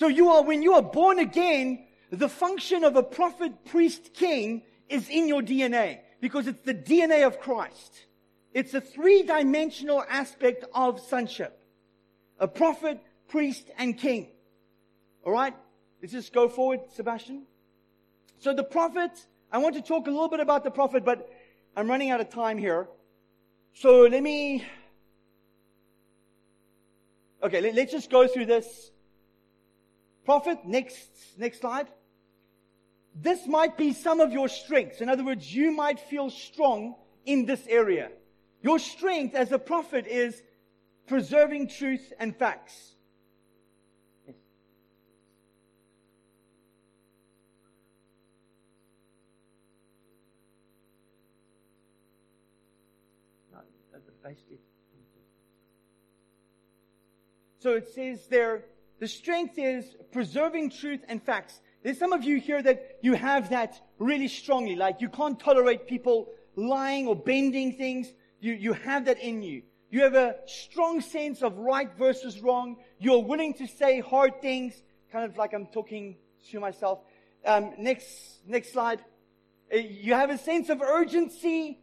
So 0.00 0.08
you 0.08 0.30
are, 0.30 0.42
when 0.42 0.62
you 0.62 0.72
are 0.72 0.82
born 0.82 1.18
again, 1.18 1.84
the 2.08 2.30
function 2.30 2.84
of 2.84 2.96
a 2.96 3.02
prophet, 3.02 3.66
priest, 3.66 4.14
king 4.14 4.62
is 4.88 5.10
in 5.10 5.28
your 5.28 5.42
DNA 5.42 5.98
because 6.22 6.46
it's 6.46 6.62
the 6.62 6.72
DNA 6.72 7.26
of 7.26 7.38
Christ. 7.38 8.06
It's 8.54 8.72
a 8.72 8.80
three 8.80 9.24
dimensional 9.24 10.02
aspect 10.08 10.64
of 10.74 11.00
sonship. 11.00 11.62
A 12.38 12.48
prophet, 12.48 12.98
priest, 13.28 13.70
and 13.76 13.98
king. 13.98 14.28
Alright? 15.22 15.54
Let's 16.00 16.14
just 16.14 16.32
go 16.32 16.48
forward, 16.48 16.80
Sebastian. 16.94 17.42
So 18.38 18.54
the 18.54 18.64
prophet, 18.64 19.10
I 19.52 19.58
want 19.58 19.74
to 19.74 19.82
talk 19.82 20.06
a 20.06 20.10
little 20.10 20.30
bit 20.30 20.40
about 20.40 20.64
the 20.64 20.70
prophet, 20.70 21.04
but 21.04 21.28
I'm 21.76 21.90
running 21.90 22.08
out 22.08 22.22
of 22.22 22.30
time 22.30 22.56
here. 22.56 22.88
So 23.74 24.04
let 24.10 24.22
me, 24.22 24.64
okay, 27.42 27.60
let, 27.60 27.76
us 27.76 27.92
just 27.92 28.10
go 28.10 28.26
through 28.26 28.46
this. 28.46 28.92
Prophet, 30.30 30.64
next, 30.64 31.10
next 31.38 31.58
slide. 31.58 31.88
This 33.16 33.48
might 33.48 33.76
be 33.76 33.92
some 33.92 34.20
of 34.20 34.30
your 34.30 34.48
strengths. 34.48 35.00
In 35.00 35.08
other 35.08 35.24
words, 35.24 35.52
you 35.52 35.72
might 35.72 35.98
feel 35.98 36.30
strong 36.30 36.94
in 37.26 37.46
this 37.46 37.66
area. 37.66 38.12
Your 38.62 38.78
strength 38.78 39.34
as 39.34 39.50
a 39.50 39.58
prophet 39.58 40.06
is 40.06 40.40
preserving 41.08 41.70
truth 41.70 42.12
and 42.20 42.36
facts. 42.36 42.92
So 57.58 57.72
it 57.72 57.92
says 57.92 58.28
there, 58.28 58.62
the 59.00 59.08
strength 59.08 59.58
is 59.58 59.84
preserving 60.12 60.70
truth 60.70 61.00
and 61.08 61.22
facts. 61.22 61.60
There's 61.82 61.98
some 61.98 62.12
of 62.12 62.22
you 62.22 62.38
here 62.38 62.62
that 62.62 62.98
you 63.02 63.14
have 63.14 63.50
that 63.50 63.80
really 63.98 64.28
strongly, 64.28 64.76
like 64.76 65.00
you 65.00 65.08
can't 65.08 65.40
tolerate 65.40 65.86
people 65.86 66.28
lying 66.54 67.06
or 67.08 67.16
bending 67.16 67.76
things. 67.76 68.12
You, 68.40 68.52
you 68.52 68.72
have 68.74 69.06
that 69.06 69.18
in 69.18 69.42
you. 69.42 69.62
You 69.90 70.02
have 70.02 70.14
a 70.14 70.36
strong 70.46 71.00
sense 71.00 71.42
of 71.42 71.58
right 71.58 71.90
versus 71.98 72.40
wrong. 72.40 72.76
You're 72.98 73.24
willing 73.24 73.54
to 73.54 73.66
say 73.66 74.00
hard 74.00 74.40
things, 74.40 74.74
kind 75.10 75.24
of 75.24 75.36
like 75.36 75.52
I'm 75.52 75.66
talking 75.66 76.16
to 76.50 76.60
myself. 76.60 77.00
Um, 77.44 77.72
next, 77.78 78.06
next 78.46 78.72
slide. 78.72 79.00
Uh, 79.72 79.78
you 79.78 80.14
have 80.14 80.30
a 80.30 80.38
sense 80.38 80.68
of 80.68 80.80
urgency 80.80 81.80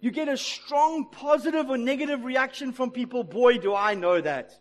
you 0.00 0.10
get 0.12 0.28
a 0.28 0.36
strong 0.36 1.06
positive 1.10 1.70
or 1.70 1.76
negative 1.76 2.24
reaction 2.24 2.72
from 2.72 2.90
people. 2.90 3.24
Boy, 3.24 3.58
do 3.58 3.74
I 3.74 3.94
know 3.94 4.20
that. 4.20 4.52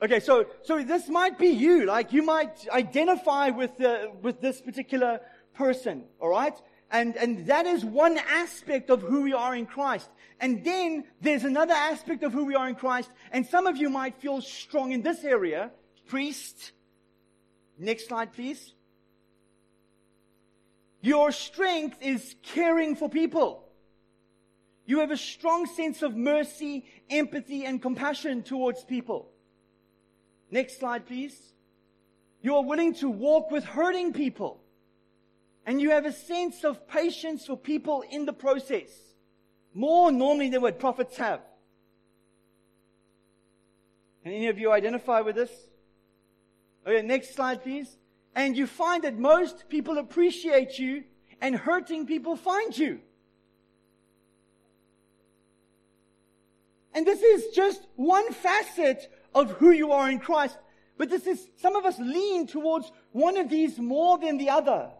Okay, 0.00 0.20
so, 0.20 0.46
so 0.62 0.82
this 0.82 1.08
might 1.08 1.38
be 1.38 1.48
you. 1.48 1.84
Like 1.84 2.12
you 2.12 2.22
might 2.22 2.68
identify 2.70 3.50
with, 3.50 3.80
uh, 3.80 4.08
with 4.22 4.40
this 4.40 4.60
particular 4.60 5.20
person. 5.54 6.04
Alright? 6.20 6.54
And, 6.90 7.16
and 7.16 7.46
that 7.48 7.66
is 7.66 7.84
one 7.84 8.18
aspect 8.18 8.90
of 8.90 9.02
who 9.02 9.22
we 9.22 9.32
are 9.32 9.54
in 9.54 9.66
Christ. 9.66 10.08
And 10.40 10.64
then 10.64 11.04
there's 11.20 11.44
another 11.44 11.74
aspect 11.74 12.22
of 12.22 12.32
who 12.32 12.44
we 12.44 12.54
are 12.54 12.68
in 12.68 12.76
Christ. 12.76 13.10
And 13.32 13.44
some 13.44 13.66
of 13.66 13.76
you 13.76 13.90
might 13.90 14.14
feel 14.20 14.40
strong 14.40 14.92
in 14.92 15.02
this 15.02 15.24
area. 15.24 15.72
Priest. 16.06 16.72
Next 17.76 18.08
slide, 18.08 18.32
please. 18.32 18.74
Your 21.00 21.32
strength 21.32 21.98
is 22.00 22.36
caring 22.42 22.96
for 22.96 23.08
people. 23.08 23.64
You 24.86 25.00
have 25.00 25.10
a 25.10 25.16
strong 25.16 25.66
sense 25.66 26.02
of 26.02 26.16
mercy, 26.16 26.86
empathy, 27.10 27.64
and 27.64 27.82
compassion 27.82 28.42
towards 28.42 28.84
people. 28.84 29.30
Next 30.50 30.78
slide, 30.78 31.06
please. 31.06 31.36
You 32.40 32.56
are 32.56 32.64
willing 32.64 32.94
to 32.94 33.08
walk 33.08 33.50
with 33.50 33.64
hurting 33.64 34.12
people. 34.12 34.60
And 35.66 35.80
you 35.80 35.90
have 35.90 36.06
a 36.06 36.12
sense 36.12 36.64
of 36.64 36.88
patience 36.88 37.46
for 37.46 37.56
people 37.56 38.02
in 38.10 38.24
the 38.24 38.32
process. 38.32 38.88
More 39.74 40.10
normally 40.10 40.48
than 40.48 40.62
what 40.62 40.78
prophets 40.78 41.16
have. 41.18 41.40
Can 44.22 44.32
any 44.32 44.48
of 44.48 44.58
you 44.58 44.72
identify 44.72 45.20
with 45.20 45.36
this? 45.36 45.50
Oh, 46.86 46.92
okay, 46.92 47.06
next 47.06 47.34
slide, 47.34 47.62
please. 47.62 47.98
And 48.34 48.56
you 48.56 48.66
find 48.66 49.04
that 49.04 49.18
most 49.18 49.68
people 49.68 49.98
appreciate 49.98 50.78
you 50.78 51.04
and 51.40 51.54
hurting 51.54 52.06
people 52.06 52.36
find 52.36 52.76
you. 52.76 53.00
And 56.94 57.06
this 57.06 57.22
is 57.22 57.54
just 57.54 57.86
one 57.96 58.32
facet 58.32 59.10
of 59.34 59.50
who 59.52 59.70
you 59.70 59.92
are 59.92 60.10
in 60.10 60.18
Christ. 60.18 60.58
But 60.96 61.10
this 61.10 61.26
is, 61.26 61.48
some 61.56 61.76
of 61.76 61.84
us 61.84 61.98
lean 61.98 62.46
towards 62.46 62.90
one 63.12 63.36
of 63.36 63.48
these 63.48 63.78
more 63.78 64.18
than 64.18 64.36
the 64.38 64.50
other. 64.50 64.90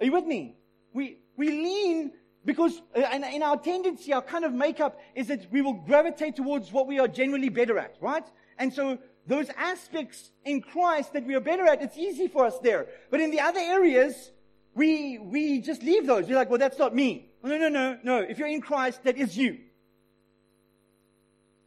Are 0.00 0.04
you 0.04 0.12
with 0.12 0.26
me? 0.26 0.56
We, 0.92 1.18
we 1.36 1.50
lean 1.50 2.12
because 2.44 2.80
uh, 2.96 3.00
in, 3.12 3.24
in 3.24 3.42
our 3.42 3.58
tendency, 3.58 4.12
our 4.12 4.22
kind 4.22 4.44
of 4.44 4.52
makeup 4.52 5.00
is 5.14 5.26
that 5.28 5.50
we 5.50 5.62
will 5.62 5.72
gravitate 5.72 6.36
towards 6.36 6.72
what 6.72 6.86
we 6.86 6.98
are 7.00 7.08
generally 7.08 7.48
better 7.48 7.78
at, 7.78 7.96
right? 8.00 8.24
And 8.58 8.72
so 8.72 8.98
those 9.26 9.50
aspects 9.56 10.30
in 10.44 10.62
Christ 10.62 11.12
that 11.14 11.26
we 11.26 11.34
are 11.34 11.40
better 11.40 11.66
at, 11.66 11.82
it's 11.82 11.98
easy 11.98 12.28
for 12.28 12.46
us 12.46 12.58
there. 12.60 12.86
But 13.10 13.20
in 13.20 13.32
the 13.32 13.40
other 13.40 13.58
areas, 13.58 14.30
we, 14.74 15.18
we 15.18 15.60
just 15.60 15.82
leave 15.82 16.06
those. 16.06 16.28
We're 16.28 16.36
like, 16.36 16.48
well, 16.48 16.60
that's 16.60 16.78
not 16.78 16.94
me. 16.94 17.30
No, 17.42 17.58
no, 17.58 17.68
no, 17.68 17.98
no. 18.02 18.18
If 18.18 18.38
you're 18.38 18.48
in 18.48 18.60
Christ, 18.60 19.02
that 19.04 19.16
is 19.16 19.36
you. 19.36 19.58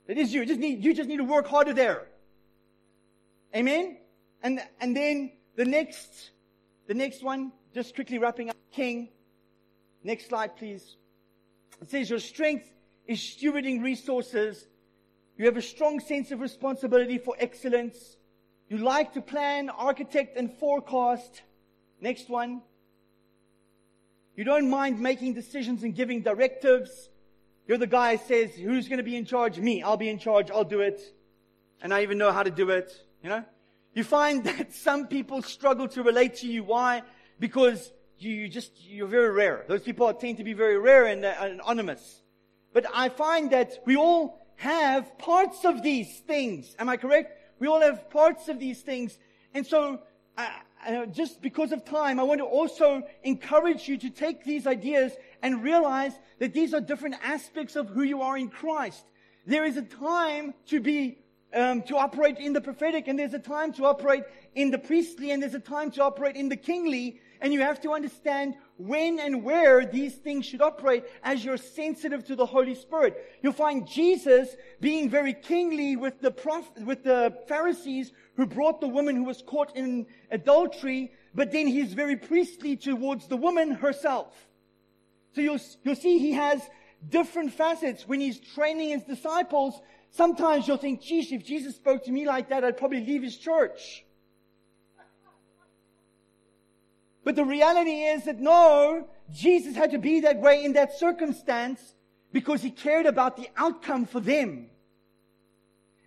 That 0.10 0.18
is 0.18 0.34
you. 0.34 0.40
You 0.42 0.48
just 0.48 0.60
need, 0.60 0.84
you 0.84 0.96
just 0.96 1.08
need 1.08 1.18
to 1.18 1.24
work 1.24 1.46
harder 1.46 1.72
there. 1.72 2.08
Amen? 3.56 3.98
And, 4.42 4.60
and 4.82 4.98
then 4.98 5.34
the 5.56 5.66
next, 5.66 6.32
the 6.88 6.96
next 6.96 7.22
one, 7.24 7.52
just 7.76 7.94
quickly 7.94 8.18
wrapping 8.18 8.50
up, 8.50 8.56
King. 8.72 9.10
Next 10.04 10.30
slide, 10.30 10.58
please. 10.58 10.96
It 11.80 11.92
says 11.92 12.10
your 12.10 12.18
strength 12.18 12.68
is 13.06 13.20
stewarding 13.20 13.84
resources. 13.84 14.66
You 15.38 15.46
have 15.46 15.58
a 15.58 15.62
strong 15.62 16.00
sense 16.00 16.32
of 16.32 16.42
responsibility 16.42 17.20
for 17.20 17.36
excellence. 17.38 18.18
You 18.68 18.78
like 18.78 19.14
to 19.14 19.22
plan, 19.22 19.70
architect, 19.70 20.38
and 20.38 20.52
forecast. 20.52 21.44
Next 22.02 22.32
one. 22.32 22.64
You 24.36 24.44
don't 24.44 24.72
mind 24.72 25.00
making 25.00 25.36
decisions 25.36 25.84
and 25.84 25.94
giving 25.94 26.24
directives. 26.24 27.10
You're 27.70 27.78
the 27.78 27.86
guy 27.86 28.16
who 28.16 28.26
says, 28.26 28.56
who's 28.56 28.88
going 28.88 28.98
to 28.98 29.04
be 29.04 29.16
in 29.16 29.26
charge? 29.26 29.60
Me. 29.60 29.84
I'll 29.84 29.96
be 29.96 30.10
in 30.10 30.18
charge. 30.18 30.50
I'll 30.50 30.64
do 30.64 30.80
it. 30.80 31.00
And 31.84 31.94
I 31.94 32.02
even 32.02 32.18
know 32.18 32.32
how 32.32 32.42
to 32.42 32.50
do 32.50 32.72
it. 32.72 32.92
You 33.22 33.30
know? 33.30 33.46
You 33.94 34.04
find 34.04 34.44
that 34.46 34.74
some 34.74 35.06
people 35.06 35.44
struggle 35.44 35.88
to 35.90 36.02
relate 36.02 36.38
to 36.38 36.48
you. 36.48 36.64
Why? 36.64 37.04
Because 37.40 37.94
you, 38.18 38.32
you 38.32 38.50
just, 38.50 38.72
you're 38.90 39.06
very 39.06 39.30
rare. 39.30 39.66
Those 39.68 39.84
people 39.84 40.12
tend 40.16 40.38
to 40.38 40.44
be 40.44 40.54
very 40.54 40.80
rare 40.80 41.06
and, 41.06 41.24
uh, 41.24 41.36
anonymous. 41.40 42.24
But 42.74 42.88
I 42.92 43.10
find 43.10 43.52
that 43.52 43.78
we 43.86 43.96
all 43.96 44.42
have 44.56 45.20
parts 45.20 45.64
of 45.64 45.84
these 45.84 46.22
things. 46.22 46.76
Am 46.80 46.90
I 46.90 46.98
correct? 46.98 47.38
We 47.60 47.68
all 47.68 47.82
have 47.82 48.10
parts 48.10 48.48
of 48.48 48.58
these 48.60 48.82
things. 48.82 49.16
And 49.54 49.64
so, 49.64 50.00
uh, 50.40 50.48
uh, 50.88 51.06
just 51.06 51.40
because 51.40 51.72
of 51.72 51.86
time, 51.86 52.20
I 52.20 52.24
want 52.24 52.40
to 52.40 52.46
also 52.46 53.04
encourage 53.24 53.88
you 53.88 53.98
to 54.00 54.10
take 54.10 54.44
these 54.44 54.66
ideas 54.66 55.14
and 55.42 55.64
realize 55.64 56.14
that 56.40 56.54
these 56.54 56.74
are 56.74 56.82
different 56.82 57.16
aspects 57.24 57.76
of 57.76 57.90
who 57.90 58.04
you 58.04 58.22
are 58.22 58.38
in 58.38 58.50
Christ. 58.50 59.06
There 59.46 59.66
is 59.66 59.78
a 59.78 59.82
time 59.82 60.54
to 60.68 60.80
be 60.80 61.20
um, 61.54 61.82
to 61.84 61.98
operate 61.98 62.38
in 62.38 62.54
the 62.54 62.62
prophetic, 62.62 63.08
and 63.08 63.18
there's 63.18 63.34
a 63.34 63.40
time 63.40 63.74
to 63.74 63.86
operate 63.86 64.24
in 64.56 64.70
the 64.72 64.78
priestly, 64.78 65.32
and 65.32 65.42
there's 65.42 65.56
a 65.56 65.60
time 65.60 65.92
to 65.92 66.04
operate 66.04 66.36
in 66.36 66.50
the 66.50 66.56
kingly. 66.56 67.20
And 67.42 67.54
you 67.54 67.62
have 67.62 67.80
to 67.82 67.94
understand 67.94 68.56
when 68.78 69.18
and 69.18 69.44
where 69.44 69.86
these 69.86 70.16
things 70.16 70.46
should 70.46 70.62
operate 70.62 71.06
as 71.24 71.44
you're 71.44 71.56
sensitive 71.56 72.26
to 72.26 72.36
the 72.36 72.46
Holy 72.46 72.76
Spirit. 72.76 73.16
You'll 73.42 73.54
find 73.54 73.88
Jesus 73.88 74.58
being 74.82 75.10
very 75.10 75.34
kingly 75.34 75.96
with 75.96 76.20
the 76.20 76.32
prof- 76.32 76.78
with 76.82 77.04
the 77.04 77.34
Pharisees 77.48 78.12
who 78.36 78.46
brought 78.46 78.82
the 78.82 78.90
woman 78.90 79.16
who 79.16 79.24
was 79.24 79.42
caught 79.42 79.74
in 79.76 80.06
adultery, 80.32 81.14
but 81.34 81.54
then 81.54 81.66
he's 81.66 81.94
very 81.94 82.18
priestly 82.18 82.76
towards 82.76 83.28
the 83.28 83.38
woman 83.38 83.72
herself. 83.72 84.49
So 85.40 85.44
you'll, 85.44 85.60
you'll 85.86 85.96
see 85.96 86.20
he 86.20 86.34
has 86.34 86.62
different 87.08 87.54
facets 87.54 88.06
when 88.06 88.20
he's 88.20 88.42
training 88.42 88.90
his 88.90 89.04
disciples. 89.04 89.80
Sometimes 90.12 90.68
you'll 90.68 90.76
think, 90.76 91.02
geez, 91.02 91.32
if 91.32 91.46
Jesus 91.46 91.78
spoke 91.78 92.04
to 92.04 92.12
me 92.12 92.28
like 92.28 92.50
that, 92.50 92.66
I'd 92.66 92.76
probably 92.76 93.06
leave 93.06 93.24
his 93.24 93.38
church. 93.38 94.04
But 97.24 97.38
the 97.38 97.46
reality 97.46 98.02
is 98.02 98.26
that 98.26 98.42
no, 98.42 99.08
Jesus 99.32 99.78
had 99.78 99.92
to 99.92 99.98
be 99.98 100.20
that 100.20 100.42
way 100.42 100.66
in 100.66 100.74
that 100.74 101.00
circumstance 101.00 101.94
because 102.34 102.62
he 102.62 102.70
cared 102.70 103.06
about 103.06 103.38
the 103.38 103.48
outcome 103.56 104.06
for 104.06 104.20
them. 104.20 104.68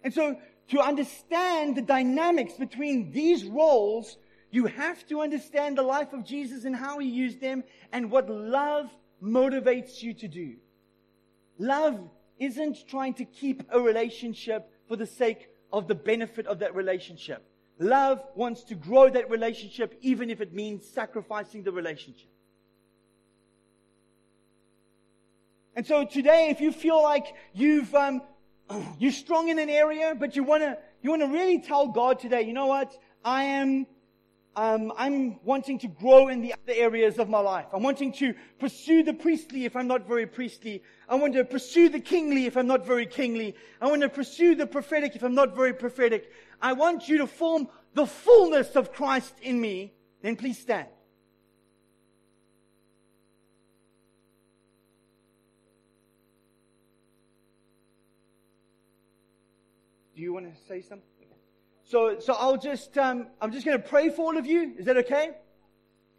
And 0.05 0.13
so 0.13 0.37
to 0.69 0.81
understand 0.81 1.77
the 1.77 1.83
dynamics 1.83 2.53
between 2.59 3.13
these 3.13 3.47
roles, 3.47 4.19
you 4.51 4.67
have 4.67 5.07
to 5.07 5.23
understand 5.23 5.79
the 5.79 5.83
life 5.83 6.13
of 6.13 6.23
Jesus 6.23 6.67
and 6.67 6.77
how 6.77 6.99
he 6.99 7.09
used 7.09 7.41
them 7.41 7.65
and 7.93 8.11
what 8.11 8.29
love 8.29 8.91
motivates 9.23 10.03
you 10.03 10.15
to 10.15 10.29
do. 10.29 10.57
Love 11.59 12.01
isn't 12.39 12.89
trying 12.89 13.15
to 13.15 13.25
keep 13.25 13.63
a 13.71 13.81
relationship 13.81 14.69
for 14.89 14.97
the 14.97 15.07
sake 15.07 15.49
of 15.73 15.87
the 15.87 15.95
benefit 15.95 16.47
of 16.47 16.59
that 16.59 16.75
relationship. 16.75 17.45
Love 17.79 18.23
wants 18.35 18.65
to 18.65 18.75
grow 18.75 19.09
that 19.09 19.31
relationship 19.31 19.97
even 20.03 20.31
if 20.31 20.41
it 20.41 20.53
means 20.53 20.87
sacrificing 20.89 21.63
the 21.63 21.73
relationship. 21.73 22.29
And 25.75 25.87
so 25.87 26.05
today, 26.05 26.51
if 26.51 26.61
you 26.61 26.71
feel 26.71 27.03
like 27.03 27.35
you've, 27.55 27.95
um, 27.95 28.21
you're 28.99 29.13
strong 29.13 29.49
in 29.49 29.59
an 29.59 29.71
area, 29.71 30.15
but 30.19 30.37
you 30.37 30.45
want 30.45 30.63
to, 30.63 30.77
you 31.01 31.11
want 31.11 31.23
to 31.23 31.29
really 31.29 31.61
tell 31.61 31.89
God 31.89 32.19
today, 32.19 32.43
you 32.43 32.53
know 32.53 32.67
what? 32.67 32.93
I 33.25 33.45
am 33.45 33.87
um, 34.55 34.93
I'm 34.97 35.39
wanting 35.45 35.79
to 35.79 35.89
grow 35.89 36.29
in 36.29 36.43
the 36.43 36.53
other 36.53 36.75
areas 36.75 37.19
of 37.19 37.29
my 37.29 37.39
life. 37.39 37.67
I'm 37.73 37.83
wanting 37.83 38.13
to 38.15 38.35
pursue 38.59 39.03
the 39.03 39.15
priestly 39.15 39.65
if 39.65 39.75
I'm 39.75 39.87
not 39.87 40.07
very 40.07 40.27
priestly. 40.27 40.83
I 41.09 41.15
want 41.15 41.33
to 41.35 41.45
pursue 41.45 41.89
the 41.89 42.01
kingly 42.01 42.45
if 42.47 42.57
I'm 42.57 42.67
not 42.67 42.87
very 42.87 43.07
kingly. 43.07 43.55
I 43.81 43.87
want 43.87 44.03
to 44.03 44.11
pursue 44.11 44.55
the 44.55 44.67
prophetic 44.67 45.17
if 45.17 45.23
I'm 45.23 45.35
not 45.35 45.57
very 45.57 45.73
prophetic. 45.73 46.31
I 46.61 46.75
want 46.75 47.09
you 47.09 47.19
to 47.19 47.27
form 47.27 47.69
the 47.95 48.07
fullness 48.07 48.77
of 48.77 48.93
Christ 48.93 49.35
in 49.41 49.59
me. 49.59 49.95
Then 50.21 50.37
please 50.37 50.59
stand. 50.59 50.89
Do 60.15 60.21
you 60.21 60.35
want 60.35 60.55
to 60.55 60.63
say 60.69 60.83
something? 60.83 61.12
So, 61.93 62.19
so 62.21 62.33
I'll 62.33 62.57
just, 62.57 62.97
um, 62.97 63.27
I'm 63.39 63.53
just 63.53 63.67
going 63.67 63.77
to 63.77 63.87
pray 63.87 64.09
for 64.09 64.23
all 64.23 64.39
of 64.39 64.47
you. 64.47 64.73
Is 64.79 64.87
that 64.87 64.97
okay? 64.97 65.33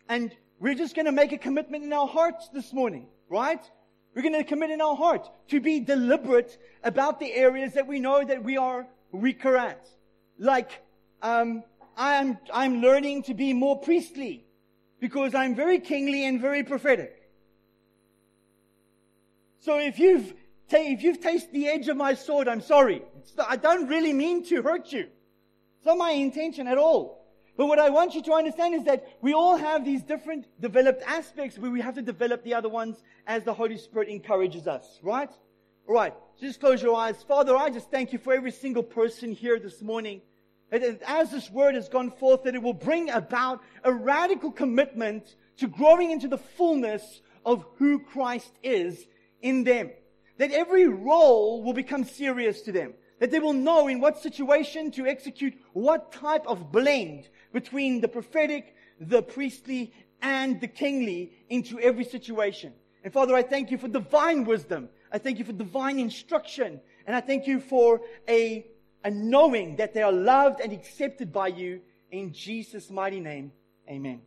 And 0.07 0.32
we're 0.59 0.76
just 0.76 0.95
going 0.95 1.07
to 1.07 1.11
make 1.11 1.32
a 1.32 1.38
commitment 1.39 1.84
in 1.84 1.91
our 1.91 2.05
hearts 2.05 2.47
this 2.49 2.74
morning, 2.74 3.07
right? 3.28 3.59
We're 4.13 4.21
going 4.21 4.36
to 4.36 4.43
commit 4.43 4.69
in 4.69 4.82
our 4.82 4.95
heart 4.95 5.28
to 5.47 5.59
be 5.59 5.80
deliberate 5.80 6.59
about 6.84 7.19
the 7.19 7.34
areas 7.34 7.74
that 7.74 7.88
we 7.88 7.99
know 7.99 8.24
that 8.24 8.43
we 8.43 8.55
are 8.55 8.86
weaker 9.11 9.57
at. 9.57 9.88
Like, 10.38 10.69
um, 11.24 11.63
I'm, 11.97 12.38
I'm 12.53 12.82
learning 12.82 13.24
to 13.24 13.34
be 13.34 13.51
more 13.53 13.80
priestly 13.80 14.45
because 14.99 15.34
I'm 15.34 15.55
very 15.55 15.80
kingly 15.80 16.28
and 16.28 16.39
very 16.39 16.63
prophetic. 16.63 17.32
So 19.61 19.80
if 19.80 19.97
you've, 19.97 20.36
if 20.69 21.01
you've 21.01 21.19
tasted 21.19 21.51
the 21.51 21.67
edge 21.67 21.88
of 21.88 21.97
my 21.97 22.13
sword, 22.13 22.47
I'm 22.47 22.61
sorry. 22.61 23.01
I 23.49 23.55
don't 23.55 23.88
really 23.88 24.13
mean 24.13 24.45
to 24.49 24.61
hurt 24.61 24.91
you. 24.91 25.07
It's 25.84 25.88
not 25.88 25.97
my 25.97 26.11
intention 26.11 26.65
at 26.69 26.77
all. 26.77 27.27
But 27.57 27.65
what 27.65 27.77
I 27.77 27.89
want 27.89 28.15
you 28.15 28.21
to 28.21 28.31
understand 28.31 28.73
is 28.73 28.86
that 28.86 29.05
we 29.19 29.34
all 29.34 29.57
have 29.57 29.84
these 29.84 30.01
different 30.01 30.47
developed 30.61 31.03
aspects 31.05 31.59
where 31.59 31.69
we 31.69 31.81
have 31.81 31.95
to 31.95 32.01
develop 32.01 32.41
the 32.45 32.53
other 32.53 32.69
ones 32.69 33.03
as 33.27 33.43
the 33.43 33.53
Holy 33.53 33.77
Spirit 33.77 34.07
encourages 34.07 34.65
us, 34.65 35.01
right? 35.03 35.29
All 35.86 35.93
right. 35.93 36.13
Just 36.39 36.61
close 36.61 36.81
your 36.81 36.95
eyes. 36.95 37.21
Father, 37.23 37.53
I 37.57 37.69
just 37.69 37.91
thank 37.91 38.13
you 38.13 38.17
for 38.17 38.31
every 38.31 38.53
single 38.53 38.81
person 38.81 39.34
here 39.34 39.59
this 39.59 39.81
morning. 39.81 40.21
As 40.71 41.31
this 41.31 41.51
word 41.51 41.75
has 41.75 41.89
gone 41.89 42.11
forth, 42.11 42.43
that 42.43 42.55
it 42.55 42.63
will 42.63 42.71
bring 42.71 43.09
about 43.09 43.61
a 43.84 43.91
radical 43.91 44.53
commitment 44.53 45.36
to 45.57 45.67
growing 45.67 46.11
into 46.11 46.29
the 46.29 46.38
fullness 46.38 47.19
of 47.45 47.65
who 47.75 47.99
Christ 47.99 48.53
is 48.63 49.05
in 49.41 49.65
them. 49.65 49.91
That 50.38 50.51
every 50.53 50.88
role 50.88 51.61
will 51.61 51.73
become 51.73 52.05
serious 52.05 52.61
to 52.61 52.71
them 52.71 52.93
that 53.20 53.32
they 53.32 53.39
will 53.39 53.53
know 53.53 53.88
in 53.88 53.99
what 53.99 54.22
situation 54.22 54.91
to 54.91 55.05
execute 55.05 55.53
what 55.74 56.11
type 56.11 56.45
of 56.47 56.72
blend 56.72 57.30
between 57.51 58.01
the 58.01 58.07
prophetic, 58.07 58.76
the 58.99 59.22
priestly, 59.22 59.93
and 60.22 60.59
the 60.61 60.68
kingly 60.68 61.32
into 61.49 61.80
every 61.80 62.03
situation. 62.03 62.74
And 63.03 63.11
Father, 63.11 63.36
I 63.36 63.43
thank 63.43 63.72
you 63.72 63.78
for 63.78 63.88
divine 63.88 64.45
wisdom. 64.45 64.89
I 65.11 65.18
thank 65.18 65.38
you 65.38 65.45
for 65.45 65.53
divine 65.53 65.99
instruction. 65.99 66.80
And 67.05 67.16
I 67.16 67.22
thank 67.22 67.47
you 67.47 67.59
for 67.59 68.01
a, 68.28 68.66
a 69.03 69.11
knowing 69.11 69.76
that 69.76 69.93
they 69.93 70.01
are 70.01 70.11
loved 70.11 70.61
and 70.61 70.72
accepted 70.72 71.34
by 71.34 71.47
you 71.47 71.82
in 72.11 72.32
Jesus' 72.32 72.89
mighty 72.89 73.20
name. 73.20 73.51
Amen. 73.89 74.22